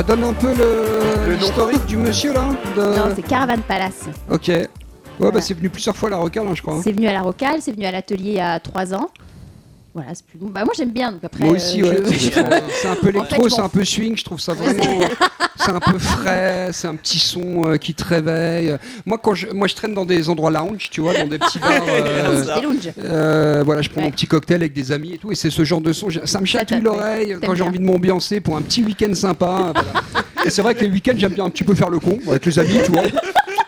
Euh, 0.00 0.02
donne 0.02 0.24
un 0.24 0.32
peu 0.32 0.48
le 0.54 1.34
l'historique 1.36 1.84
du 1.86 1.96
monsieur 1.96 2.32
là. 2.32 2.44
de- 2.76 2.80
Non, 2.96 3.12
c'est 3.14 3.22
Caravan 3.22 3.60
Palace. 3.66 4.06
Ok. 4.30 4.48
Ouais, 4.48 5.30
bah 5.30 5.40
c'est 5.42 5.52
venu 5.54 5.68
plusieurs 5.68 5.94
fois 5.96 6.08
à 6.08 6.12
la 6.12 6.16
rocale, 6.16 6.46
hein, 6.48 6.52
je 6.54 6.62
crois. 6.62 6.80
C'est 6.82 6.92
venu 6.92 7.06
à 7.06 7.12
la 7.12 7.20
Rocale, 7.20 7.56
c'est 7.60 7.72
venu 7.72 7.84
à 7.84 7.90
l'atelier 7.92 8.30
il 8.30 8.36
y 8.36 8.40
a 8.40 8.58
3 8.58 8.94
ans. 8.94 9.10
Voilà, 9.92 10.14
c'est 10.14 10.24
plus 10.24 10.38
long. 10.38 10.46
Bah, 10.48 10.64
moi 10.64 10.72
j'aime 10.74 10.92
bien, 10.92 11.12
donc 11.12 11.22
après. 11.24 11.44
Moi 11.44 11.54
aussi, 11.56 11.82
euh, 11.82 11.90
ouais. 11.90 12.12
je- 12.12 12.30
C'est 12.30 12.88
un 12.88 12.94
peu 12.94 13.08
En 13.08 13.12
fait, 13.12 13.18
électro, 13.18 13.48
c'est 13.50 13.60
un 13.60 13.68
peu 13.68 13.84
swing, 13.84 14.16
je 14.16 14.24
trouve 14.24 14.40
ça 14.40 14.54
vraiment. 14.54 14.82
c'est 15.70 15.76
un 15.76 15.92
peu 15.92 15.98
frais, 15.98 16.68
c'est 16.72 16.88
un 16.88 16.96
petit 16.96 17.18
son 17.18 17.62
euh, 17.64 17.76
qui 17.76 17.94
te 17.94 18.04
réveille. 18.04 18.76
Moi, 19.06 19.18
quand 19.22 19.34
je, 19.34 19.48
moi, 19.48 19.68
je 19.68 19.74
traîne 19.74 19.94
dans 19.94 20.04
des 20.04 20.28
endroits 20.28 20.50
lounge, 20.50 20.88
tu 20.90 21.00
vois, 21.00 21.14
dans 21.14 21.26
des 21.26 21.38
petits 21.38 21.58
bars. 21.58 21.70
euh, 21.88 22.44
euh, 23.04 23.62
voilà, 23.64 23.82
je 23.82 23.88
prends 23.88 24.02
mon 24.02 24.10
petit 24.10 24.26
cocktail 24.26 24.62
avec 24.62 24.72
des 24.72 24.92
amis 24.92 25.14
et 25.14 25.18
tout, 25.18 25.30
et 25.30 25.34
c'est 25.34 25.50
ce 25.50 25.64
genre 25.64 25.80
de 25.80 25.92
son. 25.92 26.08
Ça 26.24 26.40
me 26.40 26.46
chatouille 26.46 26.80
l'oreille 26.80 27.36
quand 27.44 27.54
j'ai 27.54 27.62
envie 27.62 27.78
de 27.78 27.84
m'ambiancer 27.84 28.40
pour 28.40 28.56
un 28.56 28.62
petit 28.62 28.82
week-end 28.82 29.14
sympa. 29.14 29.72
voilà. 29.74 30.44
Et 30.44 30.50
c'est 30.50 30.62
vrai 30.62 30.74
que 30.74 30.84
les 30.84 30.90
week-ends, 30.90 31.16
j'aime 31.16 31.34
bien 31.34 31.44
un 31.44 31.50
petit 31.50 31.64
peu 31.64 31.74
faire 31.74 31.90
le 31.90 31.98
con 31.98 32.18
avec 32.28 32.46
les 32.46 32.58
amis, 32.58 32.78
tu 32.84 32.92
vois. 32.92 33.02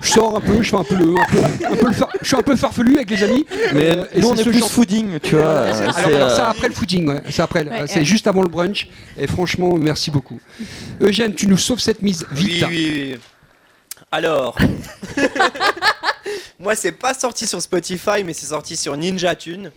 Je 0.03 0.11
sors 0.11 0.37
un 0.37 0.41
peu, 0.41 0.61
je 0.63 0.69
fais 0.71 0.77
un 0.77 0.85
peu 0.85 0.97
le, 0.97 1.15
un 1.15 1.25
peu, 1.31 1.39
un 1.73 1.77
peu 1.77 1.87
le 1.87 1.93
far- 1.93 2.09
je 2.21 2.27
suis 2.27 2.37
un 2.37 2.43
peu 2.43 2.57
farfelu 2.57 2.97
avec 2.97 3.09
les 3.11 3.23
amis. 3.23 3.47
Mais 3.73 3.97
Euh, 3.97 4.05
et 4.13 4.21
nous, 4.21 4.29
on 4.29 4.35
c'est 4.35 4.41
est 4.41 4.45
ce 4.45 4.51
plus 4.51 4.59
genre- 4.59 4.71
fooding, 4.71 5.19
tu 5.21 5.37
vois. 5.37 5.45
euh, 5.45 5.73
alors, 5.83 5.95
c'est, 5.95 6.05
alors, 6.15 6.29
euh, 6.31 6.37
ça 6.37 6.49
après 6.51 6.69
le 6.69 6.75
footing, 6.75 7.09
ouais. 7.09 7.23
C'est 7.31 7.43
après, 7.43 7.65
Ouais, 7.65 7.85
c'est 7.87 8.01
ouais. 8.01 8.05
juste 8.05 8.27
avant 8.27 8.43
le 8.43 8.49
brunch. 8.49 8.89
Et 9.17 9.27
franchement, 9.29 9.75
merci 9.79 10.11
beaucoup. 10.11 10.41
Eugène, 11.01 11.35
tu 11.35 11.47
nous 11.47 11.57
sauves 11.57 11.79
cette 11.79 12.03
mise 12.03 12.27
Oui, 12.35 12.45
vite. 12.45 12.65
oui, 12.69 12.91
oui. 13.13 13.19
Alors. 14.11 14.59
Moi, 16.63 16.77
c'est 16.77 16.93
pas 16.93 17.13
sorti 17.13 17.47
sur 17.47 17.61
Spotify, 17.61 18.23
mais 18.25 18.33
c'est 18.35 18.47
sorti 18.47 18.77
sur 18.77 18.97
Ninja 18.97 19.35
Tune. 19.35 19.73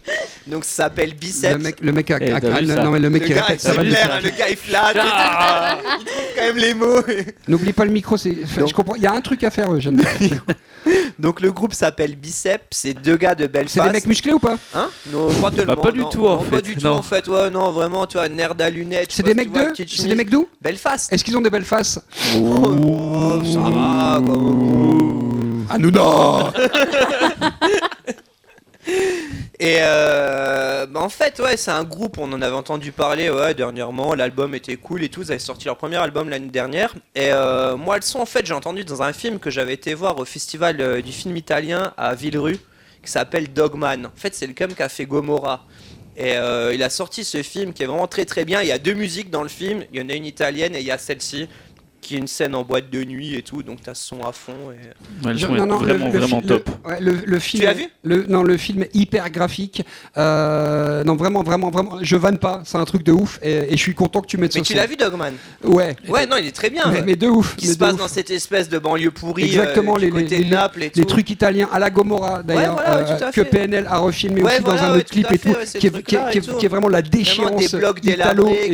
Donc, 0.46 0.64
ça 0.66 0.84
s'appelle 0.84 1.16
Biceps. 1.16 1.54
Le 1.54 1.58
mec, 1.58 1.78
le 1.82 1.92
mec 1.92 2.12
a, 2.12 2.18
Eh, 2.22 2.32
a- 2.32 2.40
t'as 2.40 2.60
vu 2.60 2.68
ça 2.68 2.84
non 2.84 2.92
mais 2.92 3.00
le 3.00 3.10
mec 3.10 3.24
le 3.24 3.28
qui 3.28 3.34
gars, 3.34 3.42
répète, 3.42 3.62
ça 3.62 3.74
va 3.74 3.84
bien. 3.84 3.96
hein, 4.04 4.20
le 4.24 4.30
gars, 4.30 4.50
il 4.50 4.56
flatte. 4.56 4.98
Ah 5.02 5.78
il 6.00 6.06
trouve 6.06 6.16
quand 6.36 6.42
même 6.44 6.58
les 6.58 6.74
mots. 6.76 7.02
N'oublie 7.48 7.74
pas 7.74 7.86
le 7.86 7.92
micro, 7.92 8.18
c'est. 8.18 8.36
Je 8.56 8.72
comprends. 8.74 8.94
Il 8.96 9.02
y 9.02 9.08
a 9.08 9.14
un 9.14 9.22
truc 9.22 9.44
à 9.44 9.50
faire, 9.50 9.74
Eugène. 9.74 10.00
Donc, 11.18 11.42
le 11.42 11.52
groupe 11.52 11.74
s'appelle 11.74 12.16
Biceps. 12.16 12.64
C'est 12.70 12.94
deux 12.94 13.18
gars 13.18 13.34
de 13.34 13.48
Belfast. 13.48 13.74
C'est 13.74 13.84
des 13.84 13.90
mecs 13.94 14.06
musclés 14.06 14.34
ou 14.34 14.40
pas 14.40 14.58
Hein 14.76 14.90
Non, 15.12 15.34
pas 15.42 15.50
tellement. 15.50 15.74
Bah, 15.76 15.82
pas 15.82 15.92
du 15.92 16.02
non. 16.02 16.10
tout, 16.10 16.28
en 16.28 16.36
Non, 16.38 16.44
Pas 16.44 16.58
fait, 16.58 16.62
du 16.62 16.76
tout, 16.76 16.86
non. 16.86 16.94
en 16.98 17.02
fait. 17.02 17.28
Ouais, 17.28 17.50
non, 17.50 17.72
vraiment, 17.72 18.06
tu 18.06 18.18
vois, 18.18 18.30
nerd 18.30 18.62
à 18.62 18.70
lunettes. 18.70 19.08
C'est 19.10 19.18
sais 19.18 19.24
des 19.24 19.34
pas 19.34 19.42
si 19.42 19.48
mecs 19.48 19.48
tu 19.48 19.54
vois, 19.60 19.64
d'eux 19.66 19.72
petite 19.72 19.90
C'est 19.90 19.96
chemise. 19.96 20.10
des 20.12 20.16
mecs 20.16 20.30
d'où 20.30 20.48
Belfast. 20.62 21.12
Est-ce 21.12 21.24
qu'ils 21.24 21.36
ont 21.36 21.42
des 21.42 21.50
belles 21.50 21.64
faces 21.66 22.00
Oh, 22.38 23.42
ça 23.52 23.60
va, 23.60 24.22
quoi. 24.24 24.36
Hanouna 25.70 26.54
Et 29.60 29.78
euh, 29.80 30.86
bah 30.86 31.00
en 31.00 31.10
fait, 31.10 31.40
ouais, 31.40 31.58
c'est 31.58 31.72
un 31.72 31.84
groupe, 31.84 32.18
on 32.18 32.32
en 32.34 32.42
avait 32.42 32.56
entendu 32.56 32.92
parler 32.92 33.30
ouais, 33.30 33.54
dernièrement, 33.54 34.14
l'album 34.14 34.54
était 34.54 34.76
cool 34.76 35.04
et 35.04 35.10
tout, 35.10 35.22
ils 35.22 35.32
avaient 35.32 35.40
sorti 35.40 35.66
leur 35.66 35.78
premier 35.78 35.96
album 35.96 36.30
l'année 36.30 36.50
dernière. 36.50 36.94
Et 37.16 37.32
euh, 37.32 37.78
moi, 37.78 37.96
le 37.96 38.02
son, 38.02 38.20
en 38.20 38.26
fait, 38.26 38.46
j'ai 38.46 38.54
entendu 38.54 38.84
dans 38.84 39.02
un 39.02 39.14
film 39.14 39.40
que 39.40 39.50
j'avais 39.50 39.74
été 39.74 39.94
voir 39.94 40.20
au 40.20 40.26
festival 40.26 40.82
euh, 40.82 41.02
du 41.02 41.12
film 41.12 41.38
italien 41.38 41.94
à 41.98 42.14
Villerue, 42.16 42.60
qui 43.02 43.10
s'appelle 43.10 43.54
Dogman. 43.54 44.06
En 44.06 44.12
fait, 44.16 44.36
c'est 44.36 44.46
le 44.46 44.54
cum 44.54 44.74
qui 44.74 44.84
a 44.84 44.90
fait 44.90 45.06
Gomorrah. 45.06 45.66
Et 46.18 46.38
euh, 46.38 46.74
il 46.74 46.82
a 46.84 46.90
sorti 46.90 47.24
ce 47.24 47.44
film 47.44 47.74
qui 47.74 47.84
est 47.84 47.88
vraiment 47.88 48.08
très 48.08 48.26
très 48.26 48.46
bien. 48.46 48.62
Il 48.62 48.68
y 48.68 48.72
a 48.72 48.80
deux 48.80 48.94
musiques 48.94 49.30
dans 49.30 49.44
le 49.44 49.50
film, 49.50 49.84
il 49.92 50.00
y 50.00 50.04
en 50.04 50.10
a 50.10 50.14
une 50.14 50.26
italienne 50.26 50.76
et 50.76 50.80
il 50.80 50.86
y 50.86 50.92
a 50.92 50.98
celle-ci, 50.98 51.48
qui 52.06 52.16
est 52.16 52.20
une 52.20 52.28
scène 52.28 52.56
en 52.56 52.64
boîte 52.64 52.90
de 52.90 53.04
nuit 53.04 53.36
et 53.36 53.42
tout, 53.42 53.64
donc 53.64 53.80
t'as 53.84 53.94
ce 53.96 54.08
son 54.08 54.22
à 54.24 54.32
fond. 54.32 54.54
Et... 54.72 55.26
Ouais, 55.26 55.34
le 55.34 55.40
son 55.40 55.56
est 55.56 55.66
non, 55.66 55.78
vraiment, 55.78 56.06
le- 56.06 56.18
vraiment 56.20 56.42
top. 56.42 56.70
Le, 56.86 56.90
ouais, 56.92 56.98
le- 57.02 57.18
le 57.26 57.40
film. 57.40 57.64
l'as 57.64 57.74
vu? 57.74 57.86
le, 58.04 58.26
Non, 58.28 58.44
le 58.44 58.58
film 58.58 58.84
est 58.84 58.96
hyper 58.96 59.30
graphique. 59.30 59.84
Euh, 60.18 61.04
non, 61.04 61.16
vraiment, 61.16 61.44
vraiment, 61.44 61.70
vraiment. 61.70 61.98
Je 62.02 62.16
vanne 62.16 62.38
pas. 62.38 62.62
C'est 62.66 62.78
un 62.78 62.86
truc 62.86 63.04
de 63.04 63.12
ouf. 63.12 63.40
Et, 63.42 63.54
et 63.54 63.72
je 63.72 63.78
suis 63.82 63.94
content 63.96 64.22
que 64.22 64.28
tu 64.28 64.38
mettes 64.38 64.54
Mais 64.56 64.62
ce 64.62 64.66
tu 64.68 64.74
l'as 64.74 64.86
vu 64.86 64.96
Dogman? 64.96 65.34
Ouais. 65.64 65.96
Ouais, 66.08 66.26
non, 66.26 66.38
il 66.38 66.48
est 66.48 66.52
très 66.56 66.70
bien. 66.70 66.84
Mais, 66.92 67.02
mais 67.02 67.16
de 67.16 67.28
ouf. 67.28 67.56
qui 67.56 67.68
mais 67.68 67.74
se 67.74 67.78
passe 67.78 67.94
ouf. 67.94 68.00
dans 68.00 68.08
cette 68.08 68.30
espèce 68.30 68.70
de 68.70 68.78
banlieue 68.80 69.12
pourrie, 69.12 69.44
Exactement, 69.46 69.96
euh, 69.96 70.00
du 70.00 70.06
les, 70.06 70.12
côté 70.12 70.38
les- 70.40 70.50
Naples 70.50 70.84
et 70.84 70.92
les 70.94 71.02
tout. 71.02 71.06
trucs 71.06 71.30
italiens 71.30 71.68
à 71.72 71.80
la 71.80 71.90
Gomorra 71.90 72.44
d'ailleurs, 72.44 72.76
Ouais, 72.78 72.84
voilà, 72.86 73.04
ouais, 73.04 73.12
euh, 73.12 73.32
que. 73.32 73.42
PNL 73.42 73.88
a 73.90 73.98
refilmé 73.98 74.42
Ouais, 74.44 74.54
aussi 74.54 74.62
voilà, 74.64 74.82
dans 74.82 74.86
un 74.94 74.98
autre 74.98 75.10
clip 75.10 75.32
et 75.32 75.38
tout, 75.40 75.56
qui, 75.80 75.88
est, 75.88 76.68
vraiment 76.68 76.88
la 76.90 77.02
déchéance 77.02 77.72
des 77.72 77.78
blocs 77.78 78.02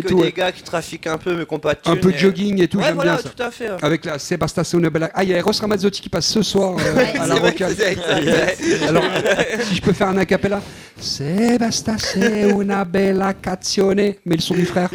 que 0.02 0.14
des 0.26 0.32
gars 0.32 0.52
qui 0.52 0.64
trafiquent 0.64 1.08
un 1.08 1.18
peu 1.18 1.36
mais 1.36 1.46
qui 1.46 1.60
pas 1.60 1.74
de 1.74 1.80
Un 1.86 1.96
peu 1.96 2.12
jogging 2.12 2.62
et 2.62 2.68
tout, 2.68 2.78
Ouais, 2.80 2.86
j'aime 2.86 2.96
voilà, 2.96 3.14
bien 3.14 3.21
ça. 3.24 3.30
tout 3.30 3.44
à 3.44 3.52
fait. 3.52 3.72
ouais. 3.72 3.78
Avec 3.82 4.06
la 4.06 4.20
Sebastiano 4.20 4.90
Bella. 4.90 5.10
Ah, 5.14 5.24
il 5.24 5.30
y 5.30 5.34
a 5.34 5.38
Eros 5.38 5.52
Ramazzotti 5.60 6.02
qui 6.02 6.10
passe 6.10 6.28
ce 6.28 6.42
soir 6.42 6.76
euh, 6.80 7.06
à 7.20 7.28
la 7.28 7.36
ouais. 7.36 7.56
Alors, 8.88 9.04
si 9.64 9.76
je 9.76 9.82
peux 9.82 9.94
faire 9.94 10.10
un 10.10 10.18
acapella. 10.18 10.62
Una 12.60 12.84
bella 12.86 13.34
canzone. 13.34 14.14
Mais 14.26 14.36
le 14.36 14.42
son 14.42 14.54
du 14.56 14.66
frère. 14.66 14.90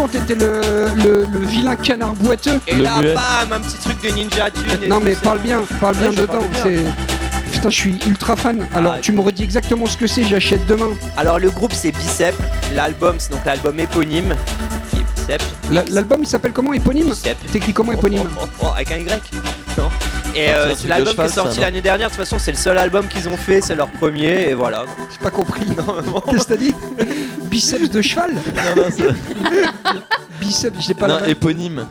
T'étais 0.00 0.34
le, 0.34 0.60
le, 0.96 1.26
le 1.32 1.38
vilain 1.46 1.76
canard 1.76 2.14
boiteux. 2.14 2.58
Et 2.66 2.74
Le 2.74 2.82
là, 2.84 2.98
muet. 3.00 3.14
bam, 3.14 3.52
un 3.52 3.60
petit 3.60 3.76
truc 3.78 4.02
de 4.02 4.08
Ninja 4.14 4.50
Tune. 4.50 4.64
et 4.84 4.88
Non 4.88 5.00
mais 5.00 5.14
ça. 5.14 5.20
parle 5.20 5.38
bien, 5.40 5.60
parle 5.80 5.96
bien 5.96 6.10
Ouais, 6.10 6.16
dedans. 6.16 6.32
parle 6.38 6.48
bien. 6.48 6.62
C'est 6.64 7.50
putain, 7.52 7.70
je 7.70 7.76
suis 7.76 7.98
ultra 8.06 8.34
fan. 8.36 8.66
Alors 8.74 8.94
Ah, 8.96 9.00
tu 9.02 9.12
me 9.12 9.20
redis 9.20 9.42
exactement 9.44 9.86
ce 9.86 9.96
que 9.96 10.06
c'est, 10.06 10.24
j'achète 10.24 10.64
demain. 10.66 10.88
Alors 11.16 11.38
le 11.38 11.50
groupe 11.50 11.72
c'est 11.74 11.92
Bicep, 11.92 12.34
l'album 12.74 13.16
c'est 13.18 13.30
donc 13.32 13.44
l'album 13.44 13.78
éponyme 13.78 14.34
L'album 15.70 16.18
il 16.22 16.26
s'appelle 16.26 16.52
comment 16.52 16.72
Éponyme 16.72 17.06
Bicep. 17.08 17.36
T'écris 17.52 17.72
comment 17.72 17.92
éponyme 17.92 18.28
Oh, 18.40 18.44
oh, 18.44 18.64
oh, 18.64 18.66
avec 18.74 18.90
un 18.92 18.96
Y 18.96 19.06
Non. 19.78 19.88
Et 20.34 20.48
euh, 20.50 20.74
c'est 20.74 20.84
de 20.84 20.88
l'album 20.88 21.14
qui 21.14 21.20
est 21.20 21.28
sorti 21.28 21.60
l'année 21.60 21.80
dernière, 21.80 22.08
de 22.08 22.14
toute 22.14 22.24
façon 22.24 22.38
c'est 22.38 22.52
le 22.52 22.56
seul 22.56 22.78
album 22.78 23.06
qu'ils 23.06 23.28
ont 23.28 23.36
fait, 23.36 23.60
c'est 23.60 23.74
leur 23.74 23.88
premier 23.88 24.48
et 24.50 24.54
voilà. 24.54 24.84
J'ai 25.10 25.18
pas 25.18 25.30
compris. 25.30 25.62
Qu'est-ce 25.66 26.44
que 26.44 26.48
t'as 26.48 26.56
dit 26.56 26.74
Biceps 27.44 27.90
de 27.90 28.00
cheval 28.02 28.32
Non, 28.32 28.82
non, 28.82 28.88
c'est- 28.90 29.04
Biceps, 30.40 30.80
j'ai 30.80 30.94
pas 30.94 31.06
non, 31.08 31.18
la 31.20 31.28
éponyme. 31.28 31.86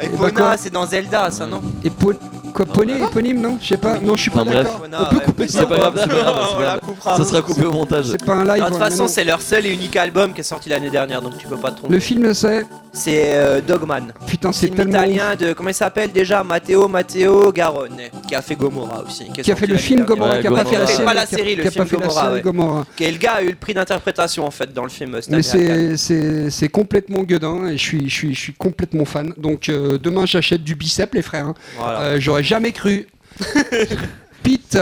Epona 0.00 0.30
quoi 0.30 0.56
c'est 0.56 0.70
dans 0.70 0.86
Zelda 0.86 1.30
ça 1.30 1.46
non 1.46 1.62
Épo... 1.84 2.12
Quoi, 2.54 2.66
poney, 2.66 2.94
éponyme, 3.02 3.40
non 3.40 3.58
Je 3.60 3.66
sais 3.66 3.76
pas. 3.76 3.98
Non, 3.98 4.14
je 4.16 4.22
suis 4.22 4.30
pas 4.30 4.42
Enfin, 4.42 4.50
bref. 4.52 4.64
d'accord. 4.90 5.08
On 5.10 5.14
peut 5.14 5.20
couper 5.24 5.48
ça. 5.48 5.60
C'est 5.60 5.66
pas 5.68 5.76
grave, 5.78 5.94
c'est 6.00 6.08
pas 6.08 6.14
grave, 6.14 6.34
c'est 6.38 6.52
On 6.52 6.54
pas 6.56 6.60
la 6.60 6.66
grave. 6.66 6.80
coupera. 6.80 7.16
Ça 7.16 7.24
sera 7.24 7.42
coupé 7.42 7.64
au 7.64 7.72
montage. 7.72 8.04
C'est 8.06 8.24
pas 8.24 8.34
un 8.34 8.44
live. 8.44 8.62
De 8.62 8.68
toute 8.68 8.74
ouais, 8.74 8.78
façon 8.78 9.02
mais 9.02 9.08
c'est 9.08 9.24
leur 9.24 9.42
seul 9.42 9.66
et 9.66 9.72
unique 9.72 9.96
album 9.96 10.32
qui 10.32 10.40
est 10.40 10.44
sorti 10.44 10.68
l'année 10.68 10.90
dernière 10.90 11.20
donc 11.20 11.36
tu 11.36 11.46
peux 11.48 11.56
pas 11.56 11.70
te 11.72 11.78
tromper. 11.78 11.92
Le 11.92 12.00
film, 12.00 12.32
c'est. 12.32 12.64
C'est 12.96 13.32
euh, 13.34 13.60
Dogman. 13.60 14.12
Putain, 14.24 14.52
c'est 14.52 14.66
Film 14.66 14.76
tellement. 14.76 15.02
italien 15.02 15.34
de 15.34 15.52
comment 15.52 15.68
il 15.70 15.74
s'appelle 15.74 16.12
déjà? 16.12 16.44
Matteo 16.44 16.86
Matteo 16.86 17.50
Garone 17.50 17.96
qui 18.28 18.36
a 18.36 18.40
fait 18.40 18.54
Gomorrah 18.54 19.02
aussi 19.04 19.24
Qui 19.32 19.50
a 19.50 19.56
fait 19.56 19.66
le 19.66 19.76
film. 19.76 20.04
Gomorrah, 20.04 20.38
qui 20.38 20.46
a 20.46 20.50
pas 20.52 20.64
fait 20.64 20.78
la 20.78 20.86
série. 20.86 21.04
Pas 21.04 21.14
la 21.14 21.26
qui 21.26 21.34
a- 21.34 21.38
série, 21.38 21.56
le 21.56 21.62
qui 21.62 21.68
a 21.68 21.70
film 21.72 21.84
pas 21.84 21.90
fait 21.90 21.96
la 21.96 22.02
Gomorrah, 22.06 22.22
série 22.22 22.34
ouais. 22.36 22.40
Gomorrah. 22.42 22.86
Et 23.00 23.10
le 23.10 23.18
gars 23.18 23.32
a 23.32 23.42
eu 23.42 23.48
le 23.48 23.56
prix 23.56 23.74
d'interprétation 23.74 24.46
en 24.46 24.52
fait 24.52 24.72
dans 24.72 24.84
le 24.84 24.90
film. 24.90 25.16
cette 25.20 25.30
Mais 25.30 25.54
année 25.54 25.64
à 25.72 25.74
Cannes. 25.74 25.96
c'est 25.96 25.96
c'est 25.96 26.50
c'est 26.50 26.68
complètement 26.68 27.22
gueudin 27.24 27.66
et 27.66 27.72
je 27.76 27.82
suis 27.82 28.08
je 28.08 28.14
suis 28.14 28.32
je 28.32 28.40
suis 28.40 28.54
complètement 28.54 29.04
fan. 29.04 29.32
Donc 29.38 29.68
euh, 29.68 29.98
demain 30.00 30.24
j'achète 30.24 30.62
du 30.62 30.76
bicep 30.76 31.14
les 31.14 31.22
frères. 31.22 31.46
hein. 31.46 31.54
Voilà. 31.76 32.00
Euh, 32.00 32.16
J'aurais 32.20 32.43
jamais 32.44 32.72
cru. 32.72 33.06
Pete, 34.42 34.78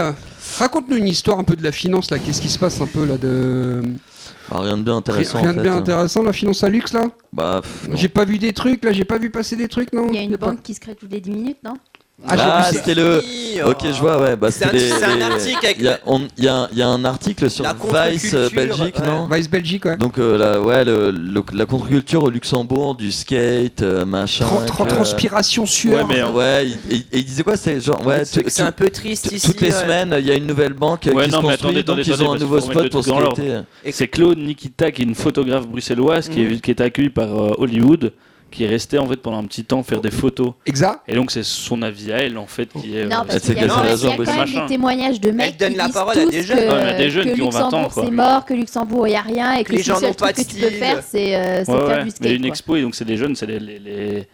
raconte-nous 0.59 0.97
une 0.97 1.07
histoire 1.07 1.39
un 1.39 1.43
peu 1.43 1.55
de 1.55 1.63
la 1.63 1.71
finance 1.71 2.11
là. 2.11 2.19
Qu'est-ce 2.19 2.41
qui 2.41 2.49
se 2.49 2.59
passe 2.59 2.79
un 2.81 2.85
peu 2.87 3.05
là 3.05 3.17
de 3.17 3.81
Ah, 4.51 4.59
rien 4.61 4.77
de 4.77 4.83
bien 4.83 4.97
intéressant. 4.97 5.39
rien 5.41 5.51
en 5.51 5.53
de 5.53 5.57
fait, 5.57 5.63
bien 5.63 5.73
hein. 5.73 5.77
intéressant 5.77 6.23
la 6.23 6.33
finance 6.33 6.63
à 6.63 6.69
luxe 6.69 6.93
là? 6.93 7.05
Bah. 7.31 7.61
J'ai 7.93 8.09
pas 8.09 8.25
vu 8.25 8.37
des 8.37 8.53
trucs 8.53 8.83
là. 8.83 8.91
J'ai 8.91 9.05
pas 9.05 9.17
vu 9.17 9.29
passer 9.29 9.55
des 9.55 9.67
trucs 9.67 9.93
non? 9.93 10.07
Il 10.09 10.15
y 10.15 10.19
a 10.19 10.21
une 10.21 10.37
pas- 10.37 10.47
banque 10.47 10.61
qui 10.61 10.73
se 10.73 10.79
crée 10.79 10.95
toutes 10.95 11.11
les 11.11 11.21
10 11.21 11.31
minutes, 11.31 11.57
non? 11.63 11.75
Ah, 12.25 12.37
j'ai 12.37 12.43
Ah, 12.45 12.69
c'était 12.71 12.93
le. 12.95 13.21
Oui, 13.25 13.39
Ok, 13.65 13.77
oh. 13.83 13.87
je 13.93 13.99
vois, 13.99 14.21
ouais. 14.21 14.35
Bah, 14.35 14.49
C'est 14.49 14.65
un- 14.65 14.69
c'était 14.71 15.15
les- 15.15 15.23
un 15.23 15.31
article 15.31 15.65
avec 15.65 15.77
Il 15.79 15.85
y, 15.85 15.87
a- 15.89 15.99
on- 16.05 16.21
il 16.37 16.43
y 16.43 16.47
a, 16.47 16.69
il 16.71 16.77
y 16.77 16.81
a 16.81 16.87
un 16.87 17.05
article 17.05 17.49
sur 17.49 17.65
Vice 17.65 18.31
euh, 18.33 18.49
Belgique, 18.53 18.97
ouais. 18.99 19.05
non 19.05 19.27
Vice 19.29 19.49
Belgique 19.49 19.85
ouais. 19.85 19.97
Donc, 19.97 20.17
euh, 20.17 20.37
la, 20.37 20.61
ouais, 20.61 20.85
le, 20.85 21.11
le- 21.11 21.43
la 21.53 21.65
contre-culture 21.65 22.23
au 22.23 22.29
Luxembourg, 22.29 22.95
du 22.95 23.11
skate, 23.11 23.81
euh, 23.81 24.05
machin. 24.05 24.45
Tran- 24.45 24.65
tran- 24.65 24.85
transpiration 24.87 25.65
sueur. 25.65 26.07
Ouais, 26.07 26.15
mais, 26.15 26.21
euh, 26.21 26.31
Ouais, 26.31 26.67
et, 26.89 26.95
et 26.95 27.05
il 27.19 27.25
disait 27.25 27.43
quoi 27.43 27.57
C'est 27.57 27.79
genre, 27.81 28.05
ouais, 28.05 28.23
C'est 28.25 28.61
un 28.61 28.71
peu 28.71 28.89
triste 28.89 29.31
ici. 29.31 29.45
toutes 29.47 29.61
les 29.61 29.67
ouais. 29.73 29.81
semaines, 29.81 30.15
il 30.19 30.25
y 30.25 30.31
a 30.31 30.35
une 30.35 30.47
nouvelle 30.47 30.73
banque 30.73 31.01
Ouais, 31.13 31.25
qui 31.25 31.31
non, 31.31 31.41
se 31.41 31.45
mais 31.45 31.51
construit, 31.51 31.51
attendez, 31.53 31.83
donc 31.83 31.99
attendez, 31.99 32.21
ils 32.21 32.23
ont 32.27 32.31
un 32.33 32.37
nouveau 32.37 32.59
spot 32.59 32.89
pour 32.89 33.03
skater. 33.03 33.61
C'est 33.91 34.07
Claude 34.07 34.37
Nikita, 34.37 34.91
qui 34.91 35.01
est 35.01 35.05
une 35.05 35.15
photographe 35.15 35.67
bruxelloise, 35.67 36.29
qui, 36.29 36.41
est, 36.41 36.69
est 36.69 36.81
accueillie 36.81 37.09
par 37.09 37.29
Hollywood, 37.59 38.13
qui 38.53 38.63
est 38.63 38.67
restée 38.67 38.97
en 38.97 39.07
fait 39.07 39.17
pendant 39.17 39.37
un 39.39 39.43
petit 39.45 39.63
temps 39.65 39.83
faire 39.83 39.99
des 40.01 40.11
photos. 40.11 40.53
Exact. 40.65 40.99
Et 41.07 41.15
donc 41.15 41.31
c'est 41.31 41.43
son 41.43 41.81
avis 41.81 42.11
à 42.13 42.17
elle 42.19 42.37
en 42.37 42.47
fait 42.47 42.69
qui 42.71 42.97
est. 42.97 43.05
Non, 43.05 43.17
euh, 43.17 43.23
parce 43.27 43.39
c'est 43.39 43.53
qu'il 43.55 43.63
y 43.63 43.65
il 43.65 43.67
y 43.67 43.71
a 43.71 44.15
quand 44.25 44.25
même 44.37 44.45
des 44.61 44.65
témoignages 44.67 45.19
de 45.19 45.31
mecs 45.31 45.57
donne 45.57 45.71
qui 45.71 45.77
la 45.77 45.85
disent 45.85 45.93
parole 45.93 46.17
à 46.19 46.25
des 46.25 46.43
jeunes. 46.43 46.57
que, 46.57 46.63
Ouais, 46.71 46.83
mais 46.85 46.97
des 46.97 47.09
jeunes 47.09 47.29
que 47.29 47.35
qui 47.35 47.41
ont 47.41 47.49
20 47.49 47.73
ans, 47.73 47.89
c'est 47.93 48.11
mort, 48.11 48.45
que 48.45 48.53
Luxembourg 48.53 49.07
il 49.07 49.11
n'y 49.11 49.15
a 49.17 49.21
rien 49.21 49.53
et 49.53 49.63
que 49.63 49.71
Les 49.71 49.79
le 49.79 49.83
gens 49.83 49.99
n'ont 49.99 50.13
pas 50.13 50.31
que 50.33 50.41
tu 50.41 50.55
peux 50.55 50.69
faire 50.69 51.01
c'est 51.03 51.35
euh, 51.35 51.63
c'est 51.65 51.71
ouais, 51.71 51.77
faire 51.79 51.87
ouais. 51.87 51.97
du 51.99 52.03
Mais 52.05 52.09
skate. 52.11 52.31
une 52.31 52.41
quoi. 52.41 52.47
expo 52.49 52.75
et 52.75 52.81
donc 52.81 52.95
c'est 52.95 53.05
des 53.05 53.17
jeunes, 53.17 53.35
c'est 53.35 53.45
les, 53.47 53.59
les- 53.59 53.79
les- 53.79 54.27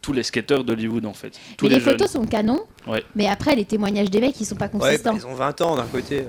tous 0.00 0.12
les 0.12 0.22
skateurs 0.22 0.64
d'Hollywood 0.64 1.06
en 1.06 1.14
fait. 1.14 1.32
Tous 1.56 1.64
Mais 1.64 1.70
les, 1.70 1.74
les, 1.76 1.80
photos 1.80 2.10
sont 2.10 2.24
canons, 2.26 2.60
Ouais. 2.86 3.02
mais 3.16 3.26
après 3.26 3.56
les 3.56 3.64
témoignages 3.64 4.10
des 4.10 4.20
mecs 4.20 4.38
ils 4.40 4.44
sont 4.44 4.54
pas 4.54 4.66
Ouais, 4.66 4.78
consistants. 4.78 5.16
ils 5.16 5.26
ont 5.26 5.34
20 5.34 5.60
ans 5.62 5.76
d'un 5.76 5.86
côté. 5.86 6.18
ouais. 6.18 6.26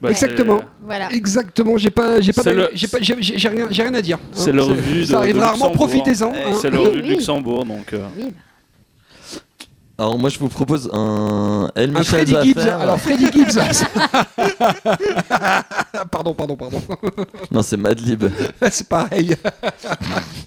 Bah, 0.00 0.10
Exactement. 0.10 0.60
Voilà. 0.84 1.10
Exactement. 1.12 1.76
J'ai 1.78 1.90
pas 1.90 2.20
j'ai 2.20 2.32
pas 2.32 2.42
le- 2.52 2.68
j'ai 2.74 2.86
pas 2.86 2.98
j'ai 3.00 3.16
j'ai- 3.20 3.38
j'ai 3.38 3.48
rien 3.48 3.66
j'ai 3.70 3.82
rien 3.82 3.94
à 3.94 4.02
dire. 4.02 4.18
hein. 4.22 4.28
C'est 4.32 4.52
leur 4.52 4.70
vue 4.72 5.00
de- 5.00 5.04
Ça 5.06 5.18
arrive 5.18 5.36
de 5.36 5.40
rarement. 5.40 5.68
Luxembourg. 5.70 5.88
Profitez-en. 5.88 6.32
Hein. 6.34 6.58
C'est 6.60 6.70
leur 6.70 6.82
Oui, 6.82 6.96
vue 6.96 7.02
de. 7.02 7.08
Luxembourg 7.08 7.64
donc. 7.64 7.92
euh, 7.94 8.06
Oui, 8.18 8.24
Alors, 9.98 10.18
moi, 10.18 10.28
je 10.28 10.38
vous 10.38 10.50
propose 10.50 10.90
un 10.92 11.70
El 11.74 11.96
Un 11.96 12.00
Michel 12.00 12.26
Freddy 12.26 12.48
Gibbs. 12.48 12.60
Zaffer. 12.60 12.82
Alors 12.82 13.00
Freddy 13.00 13.26
Gibbs. 13.32 13.58
pardon, 16.10 16.34
pardon, 16.34 16.56
pardon. 16.56 16.82
Non, 17.50 17.62
c'est 17.62 17.78
Madlib. 17.78 18.24
C'est 18.70 18.86
pareil. 18.88 19.34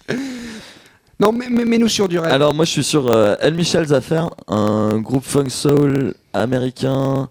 non, 1.19 1.31
mais, 1.31 1.47
mais, 1.49 1.65
mais 1.65 1.77
nous 1.79 1.87
sur 1.87 2.07
du 2.07 2.19
rêve. 2.19 2.31
Alors, 2.31 2.53
moi, 2.53 2.65
je 2.65 2.71
suis 2.71 2.83
sur 2.83 3.09
euh, 3.11 3.35
El 3.39 3.55
Michel 3.55 3.87
Zaffer, 3.87 4.21
un 4.47 4.99
groupe 4.99 5.23
funk 5.25 5.49
soul 5.49 6.13
américain 6.33 7.27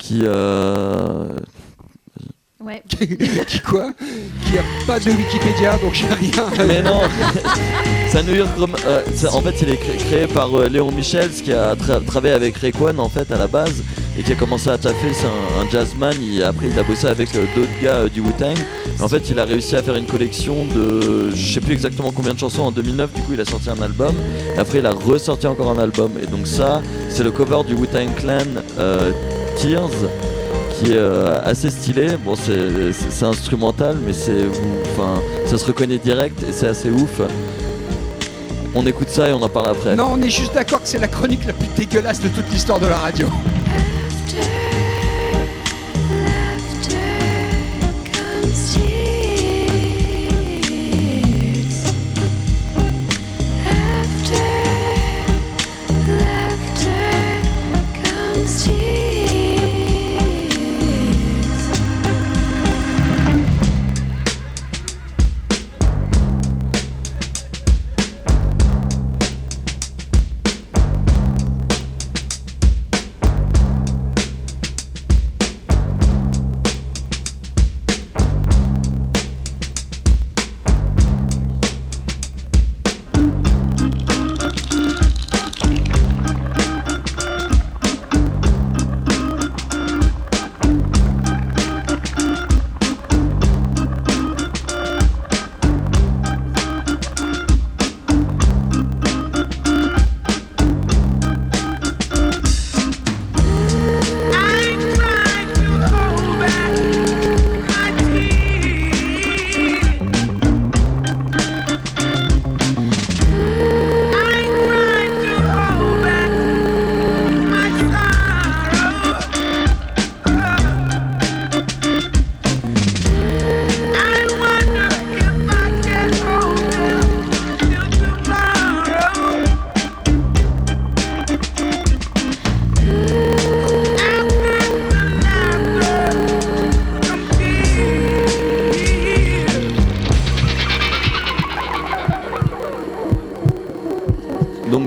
qui. 0.00 0.20
euh, 0.24 1.28
ouais. 2.60 2.82
qui 3.46 3.60
quoi 3.60 3.92
Qui 4.46 4.58
a 4.58 4.62
pas 4.86 4.98
de 4.98 5.10
Wikipédia, 5.10 5.76
donc 5.78 5.94
j'ai 5.94 6.06
rien. 6.06 6.66
Mais 6.66 6.82
non 6.82 7.00
C'est 8.08 8.18
un 8.18 8.22
New 8.24 8.34
York 8.34 8.50
euh, 8.86 9.02
En 9.32 9.40
fait, 9.40 9.54
il 9.62 9.68
est 9.70 9.76
cré- 9.76 9.96
créé 9.98 10.26
par 10.26 10.52
euh, 10.58 10.68
Léon 10.68 10.90
Michels 10.90 11.30
qui 11.30 11.52
a 11.52 11.74
tra- 11.76 12.04
travaillé 12.04 12.34
avec 12.34 12.56
Rayquan 12.56 12.98
en 12.98 13.08
fait 13.08 13.30
à 13.30 13.38
la 13.38 13.46
base 13.46 13.84
et 14.18 14.24
qui 14.24 14.32
a 14.32 14.34
commencé 14.34 14.68
à 14.68 14.76
taffer. 14.78 15.12
C'est 15.12 15.26
un, 15.26 15.62
un 15.64 15.70
jazzman. 15.70 16.14
Il, 16.20 16.42
après, 16.42 16.66
il 16.70 16.78
a 16.78 16.82
bossé 16.82 17.06
avec 17.06 17.32
euh, 17.36 17.44
d'autres 17.54 17.70
gars 17.80 17.94
euh, 17.98 18.08
du 18.08 18.20
Wu-Tang. 18.20 18.56
En 18.98 19.06
fait, 19.08 19.30
il 19.30 19.38
a 19.38 19.44
réussi 19.44 19.76
à 19.76 19.82
faire 19.84 19.94
une 19.94 20.06
collection 20.06 20.64
de 20.66 21.30
je 21.32 21.54
sais 21.54 21.60
plus 21.60 21.72
exactement 21.72 22.10
combien 22.10 22.34
de 22.34 22.38
chansons 22.40 22.62
en 22.62 22.72
2009. 22.72 23.12
Du 23.12 23.22
coup, 23.22 23.32
il 23.34 23.40
a 23.40 23.44
sorti 23.44 23.70
un 23.70 23.80
album. 23.80 24.14
Et 24.56 24.58
après, 24.58 24.78
il 24.80 24.86
a 24.86 24.90
ressorti 24.92 25.46
encore 25.46 25.70
un 25.70 25.78
album. 25.78 26.10
Et 26.20 26.26
donc 26.26 26.48
ça, 26.48 26.82
c'est 27.08 27.22
le 27.22 27.30
cover 27.30 27.62
du 27.64 27.74
Wu-Tang 27.74 28.12
Clan 28.16 28.38
euh, 28.80 29.12
Tears 29.56 29.90
qui 30.78 30.92
est 30.92 30.96
euh, 30.96 31.40
assez 31.44 31.70
stylé. 31.70 32.16
Bon, 32.24 32.34
c'est 32.36 33.24
instrumental, 33.24 33.96
mais 34.04 34.12
c'est 34.12 34.46
enfin 34.92 35.20
ça 35.46 35.58
se 35.58 35.66
reconnaît 35.66 35.98
direct 35.98 36.42
et 36.42 36.52
c'est 36.52 36.68
assez 36.68 36.90
ouf. 36.90 37.20
On 38.74 38.86
écoute 38.86 39.08
ça 39.08 39.28
et 39.28 39.32
on 39.32 39.42
en 39.42 39.48
parle 39.48 39.70
après. 39.70 39.96
Non, 39.96 40.12
on 40.12 40.22
est 40.22 40.30
juste 40.30 40.54
d'accord 40.54 40.80
que 40.80 40.88
c'est 40.88 40.98
la 40.98 41.08
chronique 41.08 41.44
la 41.44 41.52
plus 41.52 41.66
dégueulasse 41.76 42.20
de 42.20 42.28
toute 42.28 42.48
l'histoire 42.52 42.78
de 42.78 42.86
la 42.86 42.96
radio. 42.96 43.26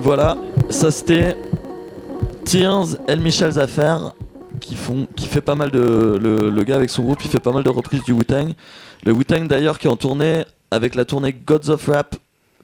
Voilà, 0.04 0.38
ça 0.70 0.92
c'était 0.92 1.36
Tears, 2.46 2.98
El 3.08 3.20
Michel's 3.22 3.58
Affair, 3.58 4.14
qui, 4.60 4.76
font, 4.76 5.08
qui 5.16 5.28
fait 5.28 5.42
pas 5.42 5.56
mal 5.56 5.72
de. 5.72 6.20
Le, 6.22 6.50
le 6.50 6.64
gars 6.64 6.76
avec 6.76 6.90
son 6.90 7.04
groupe, 7.04 7.20
il 7.24 7.30
fait 7.32 7.40
pas 7.40 7.52
mal 7.52 7.64
de 7.64 7.70
reprises 7.70 8.04
du 8.04 8.12
Wu-Tang. 8.12 8.54
Le 9.06 9.12
Wu-Tang 9.14 9.48
d'ailleurs 9.48 9.80
qui 9.80 9.88
est 9.88 9.90
en 9.90 9.96
tournée 9.96 10.44
avec 10.72 10.96
la 10.96 11.06
tournée 11.06 11.34
Gods 11.34 11.70
of 11.70 11.88
Rap, 11.88 12.16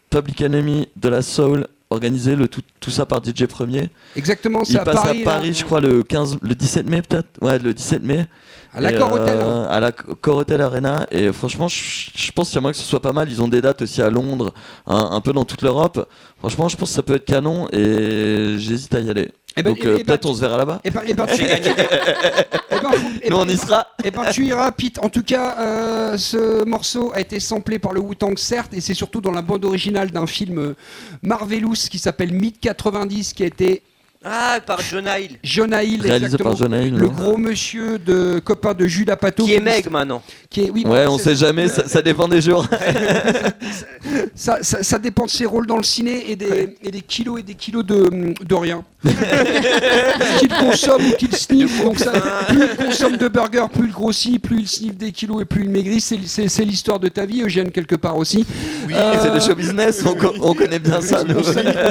Public 0.10 0.42
Enemy, 0.42 0.88
de 0.98 1.10
la 1.10 1.22
Soul, 1.22 1.68
organisé 1.90 2.36
le 2.36 2.48
tout, 2.48 2.62
tout 2.80 2.92
ça 2.92 3.06
par 3.06 3.22
DJ 3.24 3.46
Premier. 3.46 3.90
Exactement, 4.16 4.64
c'est 4.66 4.74
Il 4.74 4.80
à 4.80 4.84
passe 4.84 4.96
Paris. 4.96 5.22
à. 5.22 5.26
Paris, 5.26 5.54
je 5.54 5.64
crois, 5.64 5.80
le 5.82 6.04
15, 6.04 6.40
le 6.42 6.56
17 6.56 6.90
mai 6.90 7.02
peut-être? 7.02 7.28
Ouais, 7.42 7.58
le 7.60 7.74
17 7.74 8.04
mai. 8.04 8.26
À 8.74 8.82
la 8.82 8.92
Et, 8.92 8.98
Corotel. 8.98 9.38
euh, 9.40 10.62
à 10.62 10.66
Arena. 10.66 11.08
Et 11.12 11.32
franchement, 11.34 11.68
je, 11.68 12.32
pense 12.32 12.50
qu'il 12.50 12.56
y 12.56 12.58
a 12.60 12.62
moyen 12.62 12.74
que 12.74 12.78
ce 12.78 12.84
soit 12.84 13.02
pas 13.02 13.14
mal. 13.14 13.30
Ils 13.30 13.42
ont 13.42 13.48
des 13.48 13.62
dates 13.62 13.82
aussi 13.82 14.02
à 14.02 14.10
Londres, 14.10 14.54
un, 14.86 15.10
un 15.12 15.22
peu 15.22 15.34
dans 15.34 15.46
toute 15.46 15.62
l'Europe. 15.62 16.08
Franchement, 16.38 16.70
je 16.70 16.78
pense 16.78 16.90
que 16.90 16.96
ça 16.96 17.04
peut 17.04 17.16
être 17.16 17.26
canon 17.26 17.68
et 17.72 18.56
j'hésite 18.58 18.94
à 18.94 19.00
y 19.00 19.10
aller. 19.10 19.32
Eh 19.58 19.64
ben, 19.64 19.72
Donc 19.74 19.84
euh, 19.86 19.98
ben, 19.98 20.06
peut-être 20.06 20.26
on 20.26 20.34
se 20.34 20.42
verra 20.42 20.58
là-bas. 20.58 20.82
Ben, 20.84 21.02
eh 21.08 21.14
ben, 21.14 21.26
tu... 21.26 21.44
eh 21.44 21.62
eh 23.26 23.30
Nous 23.30 23.38
on 23.38 23.48
y 23.48 23.58
sera. 23.58 23.88
Eh 24.04 24.12
ben 24.12 24.24
tu 24.32 24.46
iras 24.46 24.72
Pete. 24.72 25.00
En 25.00 25.10
tout 25.10 25.24
cas, 25.24 25.58
euh, 25.60 26.18
ce 26.18 26.64
morceau 26.64 27.12
a 27.14 27.20
été 27.20 27.40
samplé 27.40 27.80
par 27.80 27.94
le 27.94 28.00
Wu-Tang 28.00 28.38
certes, 28.38 28.74
et 28.74 28.82
c'est 28.82 28.94
surtout 28.94 29.22
dans 29.22 29.32
la 29.32 29.42
bande 29.42 29.66
originale 29.66 30.12
d'un 30.12 30.28
film 30.28 30.60
euh, 30.60 30.76
Marvelous 31.24 31.74
qui 31.90 32.00
s'appelle 32.00 32.32
Myth 32.32 32.60
90, 32.62 33.34
qui 33.34 33.44
a 33.44 33.48
été 33.48 33.82
Ah, 34.24 34.60
par 34.66 34.82
John 34.82 35.06
Hill. 35.18 35.38
Jonah 35.42 35.82
Hill, 35.82 36.02
Réalisé 36.02 36.26
exactement. 36.26 36.50
par 36.50 36.58
John 36.60 36.74
Hill. 36.74 36.94
le 36.94 37.06
non 37.08 37.14
gros 37.14 37.38
monsieur 37.38 37.98
de 37.98 38.40
copain 38.40 38.74
de 38.74 38.86
Judas 38.86 39.16
Pato, 39.16 39.46
Qui 39.46 39.54
est 39.54 39.62
Meg 39.62 39.90
maintenant. 39.90 40.22
qui 40.50 40.62
est 40.66 40.70
oui, 40.70 40.84
Ouais, 40.86 41.08
on 41.08 41.18
sait 41.18 41.36
jamais, 41.36 41.70
ça, 41.70 41.88
ça 41.88 42.02
dépend 42.02 42.28
des 42.28 42.42
jours. 42.42 42.68
Ça, 44.36 44.60
ça, 44.62 44.82
ça 44.84 44.98
dépend 45.00 45.26
de 45.26 45.30
ses 45.30 45.46
rôles 45.46 45.68
dans 45.68 45.76
le 45.78 45.84
ciné 45.84 46.32
et 46.32 46.36
des, 46.36 46.78
et 46.82 46.92
des 46.92 47.02
kilos 47.02 47.40
et 47.40 47.44
des 47.44 47.56
kilos 47.56 47.86
de, 47.86 48.34
de 48.44 48.56
rien. 48.56 48.84
qu'il 50.40 50.50
consomme 50.50 51.02
ou 51.08 51.16
qu'il 51.16 51.36
sniffe. 51.36 51.84
Donc 51.84 52.00
ça, 52.00 52.12
plus 52.48 52.60
il 52.64 52.86
consomme 52.86 53.18
de 53.18 53.28
burgers, 53.28 53.66
plus 53.72 53.88
il 53.88 53.92
grossit, 53.94 54.42
plus 54.42 54.60
il 54.62 54.68
sniffe 54.68 54.96
des 54.98 55.12
kilos 55.12 55.42
et 55.42 55.46
plus 55.46 55.64
il 55.64 55.70
maigrit. 55.70 56.02
C'est- 56.02 56.60
l'histoire 56.66 57.00
de 57.00 57.08
ta 57.08 57.26
vie, 57.26 57.42
Eugène, 57.44 57.72
quelque 57.72 57.96
part 57.96 58.18
aussi. 58.18 58.46
Oui, 58.88 58.94
Euh, 58.96 59.14
c'est 59.22 59.34
le 59.34 59.40
show 59.40 59.56
business, 59.56 60.04
on, 60.06 60.14
co- 60.14 60.34
on 60.42 60.54
connaît 60.54 60.80
bien 60.80 61.02
ça. 61.02 61.24
nous. 61.24 61.42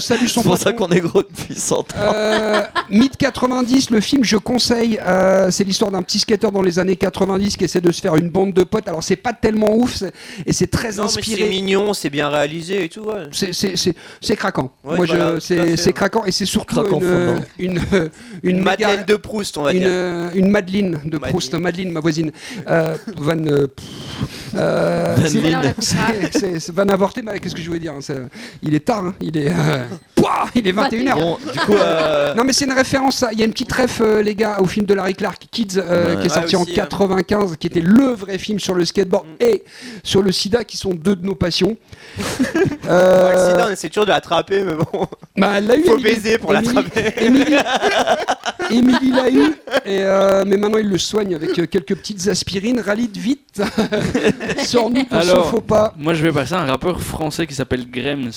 C'est 0.00 0.42
pour 0.42 0.58
ça 0.58 0.72
qu'on 0.72 0.88
est 0.88 1.00
gros 1.00 1.22
depuis 1.22 1.54
100 1.54 1.78
ans. 1.80 1.84
Euh, 1.98 2.62
Mythe 2.90 3.16
90, 3.16 3.90
le 3.90 4.00
film, 4.00 4.22
je 4.24 4.36
conseille. 4.36 4.98
euh, 5.06 5.50
c'est 5.50 5.64
l'histoire 5.64 5.90
d'un 5.90 6.02
petit 6.02 6.18
skater 6.18 6.50
dans 6.52 6.62
les 6.62 6.78
années 6.78 6.96
90 6.96 7.56
qui 7.56 7.64
essaie 7.64 7.80
de 7.80 7.90
se 7.92 8.00
faire 8.00 8.16
une 8.16 8.28
bande 8.30 8.52
de 8.52 8.62
potes. 8.64 8.86
Alors, 8.88 9.02
c'est 9.02 9.16
pas 9.16 9.32
tellement 9.32 9.74
ouf 9.74 9.96
c'est- 9.96 10.12
et 10.46 10.52
c'est 10.52 10.66
très 10.66 10.92
Non, 10.92 11.04
mais 11.04 11.08
c'est 11.08 11.18
inspiré. 11.20 11.48
mignon, 11.48 11.94
c'est 11.94 12.10
bien 12.10 12.28
réalisé 12.28 12.84
et 12.84 12.88
tout. 12.88 13.00
Ouais. 13.00 13.24
C'est- 13.32 13.52
C'est 13.52 13.76
c'est- 13.76 13.94
c'est 14.20 14.36
craquant. 14.36 14.70
Ouais, 14.84 14.96
Moi, 14.96 15.06
voilà, 15.06 15.34
c'est 15.40 15.92
craquant 15.92 16.24
et 16.24 16.32
c'est 16.32 16.46
surtout 16.46 16.74
Craquant 16.76 16.97
une, 17.02 17.42
une, 17.58 17.74
une, 17.78 18.10
Une 18.42 18.58
méga- 18.60 18.64
Madeleine 18.64 19.04
de 19.06 19.16
Proust, 19.16 19.58
on 19.58 19.62
va 19.62 19.72
une, 19.72 19.78
dire. 19.80 19.88
euh, 19.90 20.30
une 20.34 20.50
Madeleine 20.50 21.00
de 21.04 21.18
Proust, 21.18 21.54
Madeleine, 21.54 21.90
ma 21.92 22.00
voisine. 22.00 22.30
Euh, 22.68 22.96
Van, 23.16 23.36
euh, 23.46 23.66
euh, 24.56 25.14
Van 25.16 25.26
c'est- 25.80 26.90
avorté, 26.90 27.22
mais 27.22 27.38
qu'est-ce 27.38 27.54
que 27.54 27.60
je 27.60 27.66
voulais 27.66 27.78
dire 27.80 27.92
hein, 27.92 28.28
Il 28.62 28.74
est 28.74 28.84
tard, 28.84 29.04
hein, 29.06 29.14
il 29.20 29.36
est, 29.36 29.48
euh, 29.50 29.84
pouah, 30.14 30.46
il 30.54 30.66
est 30.66 30.72
21h. 30.72 31.14
Bon, 31.14 31.38
du 31.52 31.58
coup, 31.60 31.74
euh, 31.74 32.34
Non 32.34 32.44
mais 32.44 32.52
c'est 32.52 32.64
une 32.64 32.72
référence, 32.72 33.24
il 33.32 33.38
y 33.38 33.42
a 33.42 33.44
une 33.44 33.52
petite 33.52 33.72
ref 33.72 34.00
euh, 34.00 34.22
les 34.22 34.34
gars 34.34 34.58
au 34.60 34.66
film 34.66 34.86
de 34.86 34.94
Larry 34.94 35.14
Clark 35.14 35.42
Kids 35.50 35.76
euh, 35.78 36.14
Ouais. 36.16 36.20
qui 36.20 36.26
est 36.26 36.30
sorti 36.30 36.56
Ouais, 36.56 36.60
en 36.60 36.64
aussi, 36.64 36.72
hein. 36.80 36.86
95, 36.88 37.56
qui 37.58 37.66
était 37.66 37.80
le 37.80 38.12
vrai 38.14 38.38
film 38.38 38.58
sur 38.58 38.74
le 38.74 38.84
skateboard 38.84 39.26
et 39.40 39.64
sur 40.02 40.22
le 40.22 40.32
sida 40.32 40.64
qui 40.64 40.76
sont 40.76 40.94
deux 40.94 41.16
de 41.16 41.24
nos 41.26 41.34
passions. 41.34 41.76
Euh, 42.90 43.32
le 43.32 43.50
sida, 43.50 43.66
on 43.68 43.72
essaie 43.72 43.88
toujours 43.88 44.06
de 44.06 44.10
l'attraper, 44.10 44.62
mais 44.64 44.72
bon. 44.72 45.06
bah, 45.36 45.60
eu. 45.60 45.84
Faut 45.84 45.98
baiser 45.98 46.38
pour 46.38 46.54
l'attraper. 46.54 46.87
Émilie, 48.70 49.10
l'a 49.12 49.30
eu, 49.30 49.54
et, 49.86 50.02
euh, 50.02 50.44
mais 50.46 50.56
maintenant 50.56 50.78
il 50.78 50.88
le 50.88 50.98
soigne 50.98 51.34
avec 51.34 51.58
euh, 51.58 51.66
quelques 51.66 51.94
petites 51.96 52.28
aspirines. 52.28 52.80
Ralide 52.80 53.16
vite, 53.16 53.62
sors-nous 54.64 55.06
Alors, 55.10 55.50
faux 55.50 55.60
pas. 55.60 55.94
Moi, 55.96 56.14
je 56.14 56.22
vais 56.22 56.32
passer 56.32 56.54
à 56.54 56.60
un 56.60 56.66
rappeur 56.66 57.00
français 57.00 57.46
qui 57.46 57.54
s'appelle 57.54 57.88
Grems. 57.90 58.30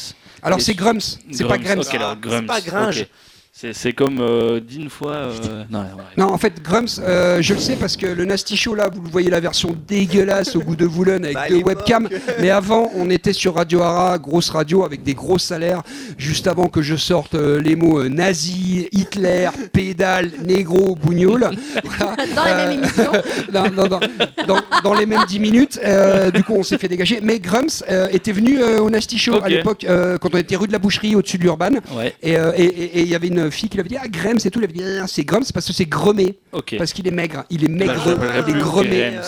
Alors 0.44 0.60
et 0.60 0.62
c'est 0.62 0.74
Grums, 0.74 1.00
c'est 1.32 1.46
pas 1.48 1.58
Grums. 1.58 1.80
Ok, 1.80 1.94
alors, 1.94 2.16
C'est 2.22 2.30
Grums. 2.30 2.46
pas 2.48 2.62
Gringe. 2.62 3.02
ok. 3.02 3.08
C'est 3.54 3.94
comme 3.94 4.20
euh, 4.22 4.60
d'une 4.60 4.90
fois. 4.90 5.12
euh, 5.12 5.64
Non, 5.70 5.82
ouais. 5.82 5.86
Non, 6.18 6.28
en 6.32 6.38
fait, 6.38 6.64
Grums, 6.64 6.88
euh, 7.00 7.42
je 7.42 7.54
le 7.54 7.60
sais 7.60 7.76
parce 7.76 7.96
que 7.98 8.08
le 8.08 8.26
Nasty 8.26 8.56
Show 8.58 8.74
là, 8.74 8.90
vous 8.92 9.02
le 9.04 9.10
voyez 9.10 9.30
la 9.30 9.40
version 9.42 9.76
dégueulasse 9.88 10.56
au 10.56 10.62
goût 10.62 10.76
de 10.78 10.86
Voulogne 10.86 11.26
avec 11.26 11.36
Bah, 11.36 11.48
deux 11.50 11.62
webcams. 11.62 12.08
Mais 12.40 12.50
avant, 12.50 12.90
on 12.96 13.10
était 13.10 13.34
sur 13.34 13.56
Radio 13.56 13.82
Hara, 13.82 14.18
grosse 14.18 14.50
radio 14.50 14.84
avec 14.84 15.04
des 15.04 15.14
gros 15.14 15.38
salaires. 15.38 15.84
Juste 16.18 16.48
avant 16.48 16.70
que 16.70 16.82
je 16.82 16.96
sorte 16.96 17.36
euh, 17.36 17.62
les 17.62 17.76
mots 17.76 18.00
euh, 18.00 18.10
nazi, 18.10 18.88
Hitler, 18.94 19.50
pédale, 19.74 20.32
négro, 20.44 20.96
bougnoul. 20.96 21.50
Voilà. 21.84 22.16
Dans 22.36 22.44
la 22.46 22.52
Euh, 22.58 22.68
même 22.70 22.80
émission. 22.80 23.12
dans, 24.84 24.94
les 24.96 25.06
mêmes 25.06 25.26
10 25.28 25.40
minutes. 25.40 25.80
Euh, 25.84 26.32
du 26.32 26.44
coup, 26.44 26.54
on 26.56 26.64
s'est 26.64 26.78
fait 26.78 26.88
dégager. 26.88 27.20
Mais 27.22 27.38
Grums 27.40 27.84
euh, 27.92 28.08
était 28.12 28.32
venu 28.32 28.60
euh, 28.60 28.80
au 28.80 28.90
Nasty 28.90 29.18
Show 29.20 29.40
à 29.44 29.50
l'époque, 29.50 29.84
euh, 29.84 30.18
quand 30.18 30.34
on 30.34 30.38
était 30.38 30.56
rue 30.56 30.68
de 30.68 30.72
la 30.74 30.80
Boucherie, 30.80 31.16
au-dessus 31.16 31.38
de 31.38 31.44
l'Urban. 31.44 31.72
Ouais, 31.96 32.16
Et 32.24 32.38
euh, 32.38 32.52
et- 32.56 32.64
et- 32.64 33.00
et 33.00 33.02
il 33.02 33.08
y 33.10 33.16
avait 33.16 33.28
une 33.28 33.41
fille 33.50 33.70
qui 33.70 33.78
lui 33.78 33.82
avait 33.82 33.90
dit 33.90 33.98
Ah, 34.02 34.08
Grums 34.08 34.38
et 34.46 34.52
tout. 34.52 34.60
Il 34.60 34.64
avait 34.66 34.74
dit 34.74 34.84
Ah, 35.02 35.08
C'est 35.08 35.24
Grums 35.24 35.46
parce 35.54 35.66
que 35.66 35.74
c'est 35.74 35.86
gremé. 35.86 36.38
ok. 36.52 36.76
Parce 36.78 36.94
qu'il 36.94 37.08
est 37.08 37.12
maigre. 37.12 37.44
Il 37.50 37.64
est 37.64 37.68
maigre. 37.70 37.94
il 38.48 38.56
est 38.56 38.60
gremé. 38.60 38.90
Ouais. 38.90 39.20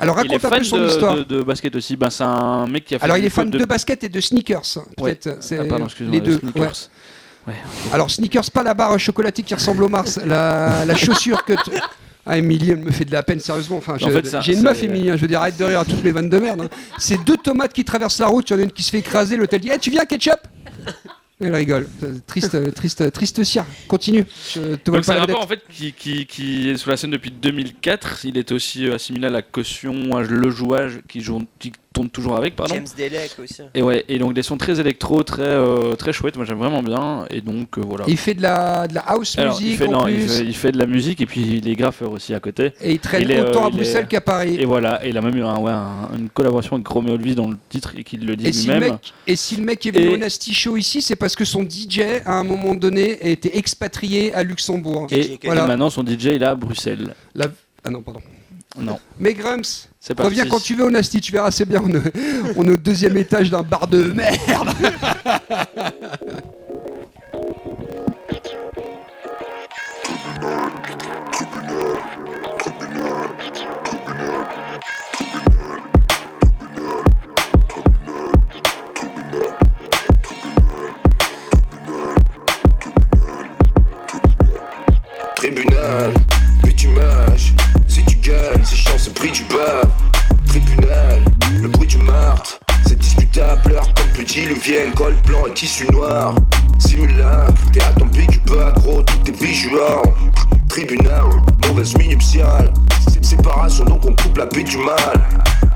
Alors 0.00 0.16
il 0.24 0.30
est 0.32 0.36
raconte 0.36 0.52
un 0.52 0.58
peu 0.58 0.64
son 0.64 0.78
de, 0.78 0.86
histoire. 0.88 1.16
de- 1.16 1.22
de 1.24 1.42
basket 1.42 1.74
aussi. 1.74 1.96
Ben, 1.96 2.08
c'est 2.10 2.22
un 2.24 2.66
mec 2.66 2.84
qui 2.84 2.94
a 2.94 2.98
fait. 2.98 3.04
Alors 3.04 3.16
il 3.16 3.24
est 3.24 3.30
fan 3.30 3.50
de... 3.50 3.64
basket 3.64 4.04
et 4.04 4.08
de 4.08 4.20
sneakers. 4.20 4.62
Ouais. 5.00 5.18
C'est 5.40 5.58
Ah, 5.58 5.64
pardon, 5.64 5.86
excuse-moi, 5.86 6.14
les 6.14 6.20
de 6.20 6.26
deux. 6.34 6.38
sneakers. 6.38 6.90
ouais. 7.48 7.54
Alors 7.92 8.08
sneakers, 8.10 8.50
pas 8.52 8.62
la 8.62 8.74
barre 8.74 8.98
chocolatée 9.00 9.42
qui 9.42 9.54
ressemble 9.54 9.82
au 9.82 9.88
Mars. 9.88 10.20
La, 10.24 10.84
la 10.84 10.94
chaussure 10.96 11.44
que. 11.44 11.54
tu- 11.54 11.70
Ah, 12.30 12.36
Émilie, 12.36 12.72
elle 12.72 12.76
me 12.80 12.90
fait 12.90 13.06
de 13.06 13.12
la 13.12 13.22
peine, 13.22 13.40
sérieusement. 13.40 13.78
Enfin, 13.78 13.96
je- 13.98 14.04
En 14.04 14.10
fait, 14.10 14.26
ça- 14.26 14.40
j'ai 14.42 14.52
une 14.52 14.58
c'est- 14.58 14.64
meuf, 14.64 14.82
Émilie, 14.82 15.10
hein, 15.10 15.16
je 15.16 15.22
veux 15.22 15.28
dire, 15.28 15.40
arrête 15.40 15.56
de 15.56 15.64
rire 15.64 15.80
à 15.80 15.84
toutes 15.86 16.04
mes 16.04 16.10
vannes 16.12 16.28
de 16.28 16.38
merde. 16.38 16.60
hein. 16.60 16.68
C'est 16.98 17.24
deux 17.24 17.38
tomates 17.38 17.72
qui 17.72 17.84
traversent 17.86 18.18
la 18.20 18.26
route, 18.26 18.48
il 18.50 18.52
y 18.52 18.56
en 18.56 18.58
a 18.58 18.62
une 18.64 18.70
qui 18.70 18.82
se 18.82 18.90
fait 18.90 18.98
écraser, 18.98 19.36
elle 19.40 19.58
dit 19.60 19.70
Eh, 19.74 19.78
Tu 19.78 19.90
viens, 19.90 20.04
ketchup? 20.04 20.38
Elle 21.40 21.54
rigole. 21.54 21.86
Triste, 22.26 22.74
triste, 22.74 23.12
triste 23.12 23.44
cire. 23.44 23.64
Continue. 23.86 24.24
C'est 24.28 24.88
un 24.88 25.14
rappeur 25.14 25.40
en 25.40 25.46
fait 25.46 25.62
qui, 25.70 25.92
qui, 25.92 26.26
qui 26.26 26.70
est 26.70 26.76
sous 26.76 26.90
la 26.90 26.96
scène 26.96 27.12
depuis 27.12 27.30
2004. 27.30 28.24
Il 28.24 28.36
était 28.36 28.54
aussi 28.54 28.88
euh, 28.88 28.96
assimilé 28.96 29.28
à 29.28 29.30
la 29.30 29.42
caution, 29.42 30.16
à 30.16 30.22
le 30.22 30.50
jouage, 30.50 31.00
qui, 31.08 31.20
joue, 31.20 31.46
qui 31.60 31.72
tourne 31.98 32.10
toujours 32.10 32.36
avec, 32.36 32.54
pardon. 32.54 32.74
James 32.76 32.86
Delec 32.96 33.32
aussi. 33.42 33.60
Et 33.74 33.82
ouais, 33.82 34.04
et 34.08 34.18
donc 34.18 34.32
des 34.34 34.42
sons 34.42 34.56
très 34.56 34.78
électro, 34.78 35.22
très 35.24 35.42
euh, 35.42 35.94
très 35.96 36.12
chouettes. 36.12 36.36
Moi 36.36 36.44
j'aime 36.44 36.58
vraiment 36.58 36.82
bien. 36.82 37.24
Et 37.30 37.40
donc 37.40 37.76
euh, 37.76 37.80
voilà. 37.84 38.04
Il 38.06 38.16
fait 38.16 38.34
de 38.34 38.42
la, 38.42 38.86
de 38.86 38.94
la 38.94 39.00
house 39.00 39.36
Alors, 39.36 39.58
il 39.60 39.64
music 39.64 39.78
fait, 39.78 39.86
en 39.88 39.92
non, 39.92 40.06
il 40.08 40.28
fait, 40.28 40.44
il 40.44 40.54
fait 40.54 40.70
de 40.72 40.78
la 40.78 40.86
musique 40.86 41.20
et 41.20 41.26
puis 41.26 41.40
il 41.40 41.68
est 41.68 41.74
graffeur 41.74 42.12
aussi 42.12 42.34
à 42.34 42.40
côté. 42.40 42.72
Et 42.80 42.92
il 42.92 42.98
traîne 43.00 43.22
il 43.22 43.32
est, 43.32 43.40
autant 43.40 43.64
euh, 43.64 43.66
à 43.66 43.70
Bruxelles 43.70 44.04
est- 44.04 44.08
qu'à 44.08 44.20
Paris. 44.20 44.56
Et 44.60 44.64
voilà, 44.64 45.04
et 45.04 45.08
il 45.08 45.18
a 45.18 45.20
même 45.22 45.36
eu 45.36 45.42
un- 45.42 45.58
ouais, 45.58 45.72
un- 45.72 46.08
une 46.16 46.28
collaboration 46.28 46.76
avec 46.76 46.86
Romeo 46.86 47.14
Elvis 47.14 47.34
dans 47.34 47.48
le 47.48 47.56
titre 47.68 47.94
et 47.96 48.04
qu'il 48.04 48.24
le 48.24 48.36
dit 48.36 48.46
Et 48.46 48.52
si, 48.52 48.68
le 48.68 48.74
lui-même. 48.74 48.92
mec, 48.92 49.12
et 49.26 49.34
si 49.36 49.56
le 49.56 49.64
mec 49.64 49.84
est 49.84 49.90
venu 49.90 50.06
Et- 50.06 50.14
au 50.14 50.16
Nasty 50.18 50.54
Show 50.54 50.76
ici, 50.76 51.02
c'est 51.02 51.16
parce 51.16 51.34
que 51.34 51.44
son 51.44 51.62
DJ, 51.64 52.00
à 52.24 52.34
un 52.38 52.44
moment 52.44 52.74
donné, 52.76 53.18
a 53.22 53.28
été 53.28 53.58
expatrié 53.58 54.32
à 54.34 54.42
Luxembourg. 54.44 55.08
Et, 55.10 55.38
Voilà. 55.44 55.64
et 55.64 55.66
maintenant 55.66 55.90
son 55.90 56.04
DJ 56.04 56.26
il 56.36 56.42
est 56.42 56.46
à 56.46 56.54
Bruxelles. 56.54 57.14
La- 57.34 57.46
Ah 57.84 57.90
non, 57.90 58.02
pardon. 58.02 58.20
Non, 58.76 59.00
Mais 59.18 59.34
parti. 60.14 60.30
reviens 60.30 60.46
quand 60.48 60.60
tu 60.60 60.74
veux 60.74 60.84
au 60.84 60.90
Nasty, 60.90 61.20
tu 61.20 61.32
verras, 61.32 61.50
c'est 61.50 61.64
bien. 61.64 61.82
On 61.84 61.90
est, 61.90 62.12
on 62.56 62.64
est 62.66 62.72
au 62.72 62.76
deuxième 62.76 63.16
étage 63.16 63.50
d'un 63.50 63.62
bar 63.62 63.86
de 63.88 64.02
merde. 64.12 64.68
col 94.94 95.14
blanc 95.26 95.46
et 95.46 95.54
tissu 95.54 95.86
noir. 95.92 96.34
T'es 97.72 97.82
à 97.82 97.92
ton 97.98 98.06
pied 98.08 98.26
du 98.26 98.38
bas, 98.40 98.72
gros, 98.76 99.02
tout 99.02 99.18
est 99.30 99.42
visual. 99.42 100.02
Tribunal, 100.68 101.24
mauvaise 101.66 101.96
minuptiale, 101.96 102.72
c'est 103.10 103.24
séparation 103.24 103.84
donc 103.84 104.04
on 104.04 104.14
coupe 104.14 104.36
la 104.36 104.46
paix 104.46 104.62
du 104.62 104.76
mal. 104.78 105.20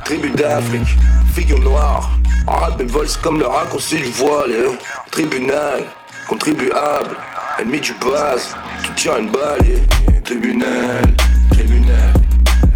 Tribu 0.05 0.31
d'Afrique, 0.31 0.97
figure 1.35 1.59
noire, 1.61 2.11
arabe 2.47 2.81
et 2.81 2.85
vol, 2.85 3.07
comme 3.23 3.39
le 3.39 3.47
raccourci 3.47 3.97
du 3.97 4.11
voile. 4.11 4.51
hein. 4.69 4.75
Tribunal, 5.11 5.85
contribuable, 6.29 7.17
ennemi 7.61 7.81
du 7.81 7.95
base, 7.95 8.55
tout 8.85 8.93
tient 8.97 9.19
une 9.19 9.31
balle. 9.31 9.61
et- 9.67 10.21
Tribunal, 10.23 11.03
tribunal, 11.51 12.13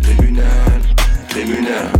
tribunal, 0.02 1.92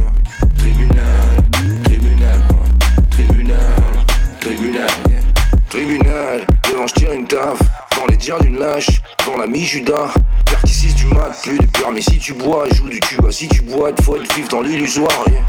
je 6.87 6.95
tire 6.95 7.13
une 7.13 7.27
taf, 7.27 7.59
dans 7.97 8.07
les 8.07 8.17
dires 8.17 8.39
d'une 8.41 8.59
lâche, 8.59 9.01
dans 9.27 9.37
la 9.37 9.47
mi-judas. 9.47 10.13
Car 10.45 10.61
du 10.63 11.07
mat, 11.07 11.41
plus 11.43 11.59
de 11.59 11.67
peur, 11.67 11.91
mais 11.93 12.01
si 12.01 12.19
tu 12.19 12.33
bois, 12.35 12.67
joue 12.73 12.89
du 12.89 13.01
tuba, 13.01 13.31
si 13.31 13.49
tu 13.49 13.63
bois, 13.63 13.93
te 13.93 14.03
faut 14.03 14.17
être 14.17 14.35
vif 14.35 14.49
dans 14.49 14.61
l'illusoire. 14.61 15.25
Yeah. 15.29 15.41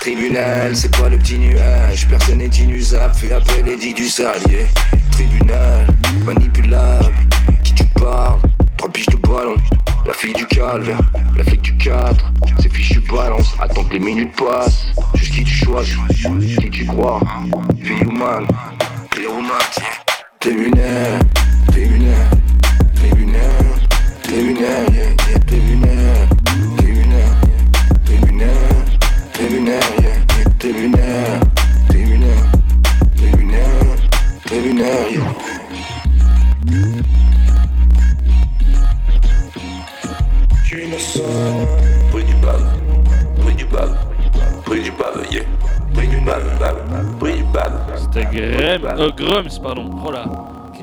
Tribunal, 0.00 0.76
c'est 0.76 0.94
pas 0.96 1.08
le 1.08 1.18
petit 1.18 1.38
nuage, 1.38 2.06
personne 2.08 2.38
n'est 2.38 2.46
inusable, 2.46 3.14
fais 3.14 3.32
appel 3.32 3.66
et 3.68 3.76
dit 3.76 3.94
du 3.94 4.08
salier. 4.08 4.50
Yeah. 4.50 4.66
Tribunal, 5.10 5.86
manipulable, 6.24 7.14
qui 7.62 7.74
tu 7.74 7.84
parles, 7.84 8.40
trois 8.76 8.90
piges 8.90 9.06
de 9.06 9.16
ballon. 9.16 9.56
La 10.06 10.12
fille 10.12 10.34
du 10.34 10.46
calvaire, 10.46 11.00
la 11.34 11.44
flic 11.44 11.62
du 11.62 11.76
4, 11.78 12.32
c'est 12.60 12.70
fichu 12.70 13.00
balance, 13.00 13.54
attends 13.58 13.84
que 13.84 13.94
les 13.94 13.98
minutes 13.98 14.36
passent, 14.36 14.88
jusqu'à 15.14 15.36
qui 15.36 15.44
tu 15.44 15.64
choisis, 15.64 15.96
qui 16.60 16.70
tu 16.70 16.84
crois, 16.84 17.20
vie 17.80 17.94
humaine, 18.02 18.46
clé 19.10 19.24
ou 20.46 21.33
euh, 49.04 49.10
Grums, 49.16 49.60
pardon. 49.62 49.90
Oh 50.06 50.10
là. 50.10 50.24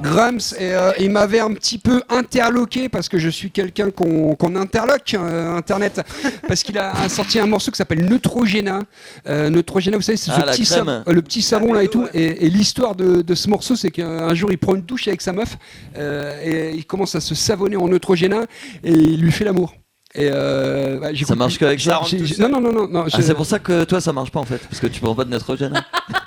Grums, 0.01 0.39
et, 0.57 0.71
euh, 0.73 0.91
il 0.99 1.11
m'avait 1.11 1.41
un 1.41 1.53
petit 1.53 1.77
peu 1.77 2.01
interloqué 2.09 2.87
parce 2.89 3.07
que 3.09 3.19
je 3.19 3.29
suis 3.29 3.51
quelqu'un 3.51 3.91
qu'on 3.91 4.55
interloque, 4.55 5.13
euh, 5.13 5.55
Internet, 5.55 6.01
parce 6.47 6.63
qu'il 6.63 6.77
a 6.79 7.07
sorti 7.09 7.39
un 7.39 7.45
morceau 7.45 7.69
qui 7.71 7.77
s'appelle 7.77 8.05
Neutrogena. 8.05 8.79
Euh, 9.27 9.49
Neutrogena, 9.49 9.97
vous 9.97 10.01
savez, 10.01 10.17
c'est 10.17 10.31
Ah, 10.31 10.53
ce 10.53 10.61
petit, 10.61 10.73
euh, 10.79 11.03
le 11.13 11.21
petit 11.21 11.41
savon 11.41 11.73
là 11.73 11.83
et 11.83 11.87
tout. 11.89 12.07
Et, 12.13 12.45
et 12.45 12.49
l'histoire 12.49 12.95
de, 12.95 13.21
de 13.21 13.35
ce 13.35 13.49
morceau, 13.49 13.75
c'est 13.75 13.91
qu'un 13.91 14.33
jour 14.33 14.51
il 14.51 14.57
prend 14.57 14.75
une 14.75 14.81
douche 14.81 15.07
avec 15.07 15.21
sa 15.21 15.33
meuf 15.33 15.57
euh, 15.97 16.41
et 16.43 16.75
il 16.75 16.85
commence 16.85 17.13
à 17.15 17.19
se 17.19 17.35
savonner 17.35 17.75
en 17.75 17.87
Neutrogena 17.89 18.43
et 18.83 18.93
il 18.93 19.21
lui 19.21 19.31
fait 19.31 19.43
l'amour. 19.45 19.73
Et 20.15 20.29
euh, 20.31 20.99
bah, 20.99 21.09
Ça 21.25 21.35
marche 21.35 21.57
qu'avec 21.59 21.79
Ça. 21.79 22.01
Non, 22.39 22.49
non, 22.49 22.59
non, 22.61 22.71
non. 22.73 22.87
non, 22.87 23.03
Ah, 23.05 23.17
je- 23.17 23.21
c'est 23.21 23.33
pour 23.35 23.45
ça 23.45 23.59
que 23.59 23.83
toi 23.83 24.01
ça 24.01 24.11
marche 24.13 24.31
pas 24.31 24.39
en 24.39 24.45
fait, 24.45 24.57
parce 24.69 24.79
que 24.79 24.87
tu 24.87 24.99
prends 24.99 25.15
pas 25.15 25.25
de 25.25 25.33
nitrogène. 25.33 25.73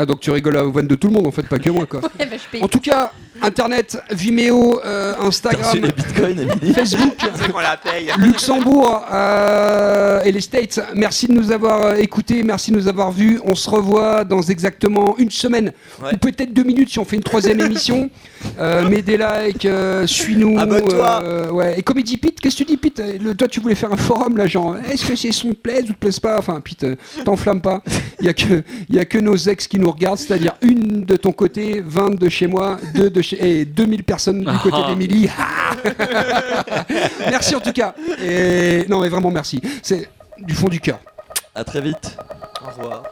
Ah, 0.00 0.06
donc 0.06 0.20
tu 0.20 0.30
rigoles 0.30 0.56
aux 0.56 0.72
vannes 0.72 0.86
de 0.86 0.94
tout 0.94 1.08
le 1.08 1.12
monde 1.12 1.26
en 1.26 1.30
fait, 1.30 1.46
pas 1.46 1.58
que 1.58 1.68
moi 1.68 1.84
quoi. 1.84 2.00
Paye. 2.50 2.62
En 2.62 2.68
tout 2.68 2.80
cas, 2.80 3.12
Internet, 3.42 3.98
Vimeo, 4.10 4.80
euh, 4.84 5.14
Instagram, 5.20 5.80
Facebook. 6.74 7.14
C'est. 7.36 8.18
Luxembourg 8.18 9.04
euh, 9.12 10.20
et 10.24 10.32
les 10.32 10.40
States, 10.40 10.80
merci 10.94 11.26
de 11.26 11.32
nous 11.32 11.50
avoir 11.52 11.82
euh, 11.86 11.94
écoutés, 11.96 12.42
merci 12.42 12.70
de 12.70 12.76
nous 12.76 12.88
avoir 12.88 13.12
vus. 13.12 13.40
On 13.44 13.54
se 13.54 13.68
revoit 13.68 14.24
dans 14.24 14.42
exactement 14.42 15.16
une 15.18 15.30
semaine, 15.30 15.72
Ouais. 16.02 16.10
ou 16.14 16.16
peut-être 16.16 16.52
deux 16.52 16.62
minutes 16.64 16.90
si 16.90 16.98
on 16.98 17.04
fait 17.04 17.16
une 17.16 17.22
troisième 17.22 17.60
émission. 17.60 18.10
Euh, 18.58 18.88
mets 18.88 19.02
des 19.02 19.18
likes, 19.18 19.68
suis-nous. 20.06 20.56
Ouais. 21.52 21.78
Et 21.78 21.82
Comedy 21.82 22.16
Pete, 22.16 22.40
qu'est-ce 22.40 22.56
que 22.56 22.64
tu 22.64 22.70
dis 22.70 22.76
Pete? 22.78 23.02
Le- 23.20 23.34
Toi 23.34 23.46
tu 23.48 23.60
voulais 23.60 23.74
faire 23.74 23.92
un 23.92 23.98
forum 23.98 24.38
là, 24.38 24.46
genre, 24.46 24.76
est-ce 24.90 25.04
que 25.06 25.14
ces 25.14 25.30
sons 25.30 25.50
te 25.50 25.56
plaisent 25.56 25.84
ou 25.90 25.92
te 25.92 25.98
plaisent 25.98 26.20
pas? 26.20 26.38
Enfin 26.38 26.58
Pete, 26.62 26.86
t'enflamme 27.22 27.60
pas. 27.60 27.82
Il 28.18 28.24
y 28.24 28.28
a 28.30 28.32
que 28.32 28.62
y 28.88 28.98
a 28.98 29.04
que 29.04 29.18
nos 29.18 29.36
ex 29.36 29.66
qui 29.68 29.78
nous 29.78 29.90
regardent, 29.90 30.18
c'est-à-dire 30.18 30.54
une 30.62 31.04
de 31.04 31.16
ton 31.16 31.32
côté, 31.32 31.82
20 31.86 32.18
de 32.18 32.28
chez 32.30 32.46
moi, 32.46 32.78
deux 32.94 33.10
de 33.10 33.20
chez 33.20 33.29
et 33.38 33.64
2000 33.64 34.04
personnes 34.04 34.40
du 34.40 34.58
côté 34.58 34.76
Ah. 34.84 34.88
d'Emilie. 34.90 35.28
merci 37.30 37.54
en 37.54 37.60
tout 37.60 37.72
cas. 37.72 37.94
Et 38.22 38.84
non 38.88 39.00
mais 39.00 39.08
vraiment 39.08 39.30
merci. 39.30 39.60
C'est 39.82 40.08
du 40.38 40.54
fond 40.54 40.68
du 40.68 40.80
cœur. 40.80 40.98
À 41.54 41.64
très 41.64 41.80
vite. 41.80 42.16
Au 42.62 42.70
revoir. 42.70 43.02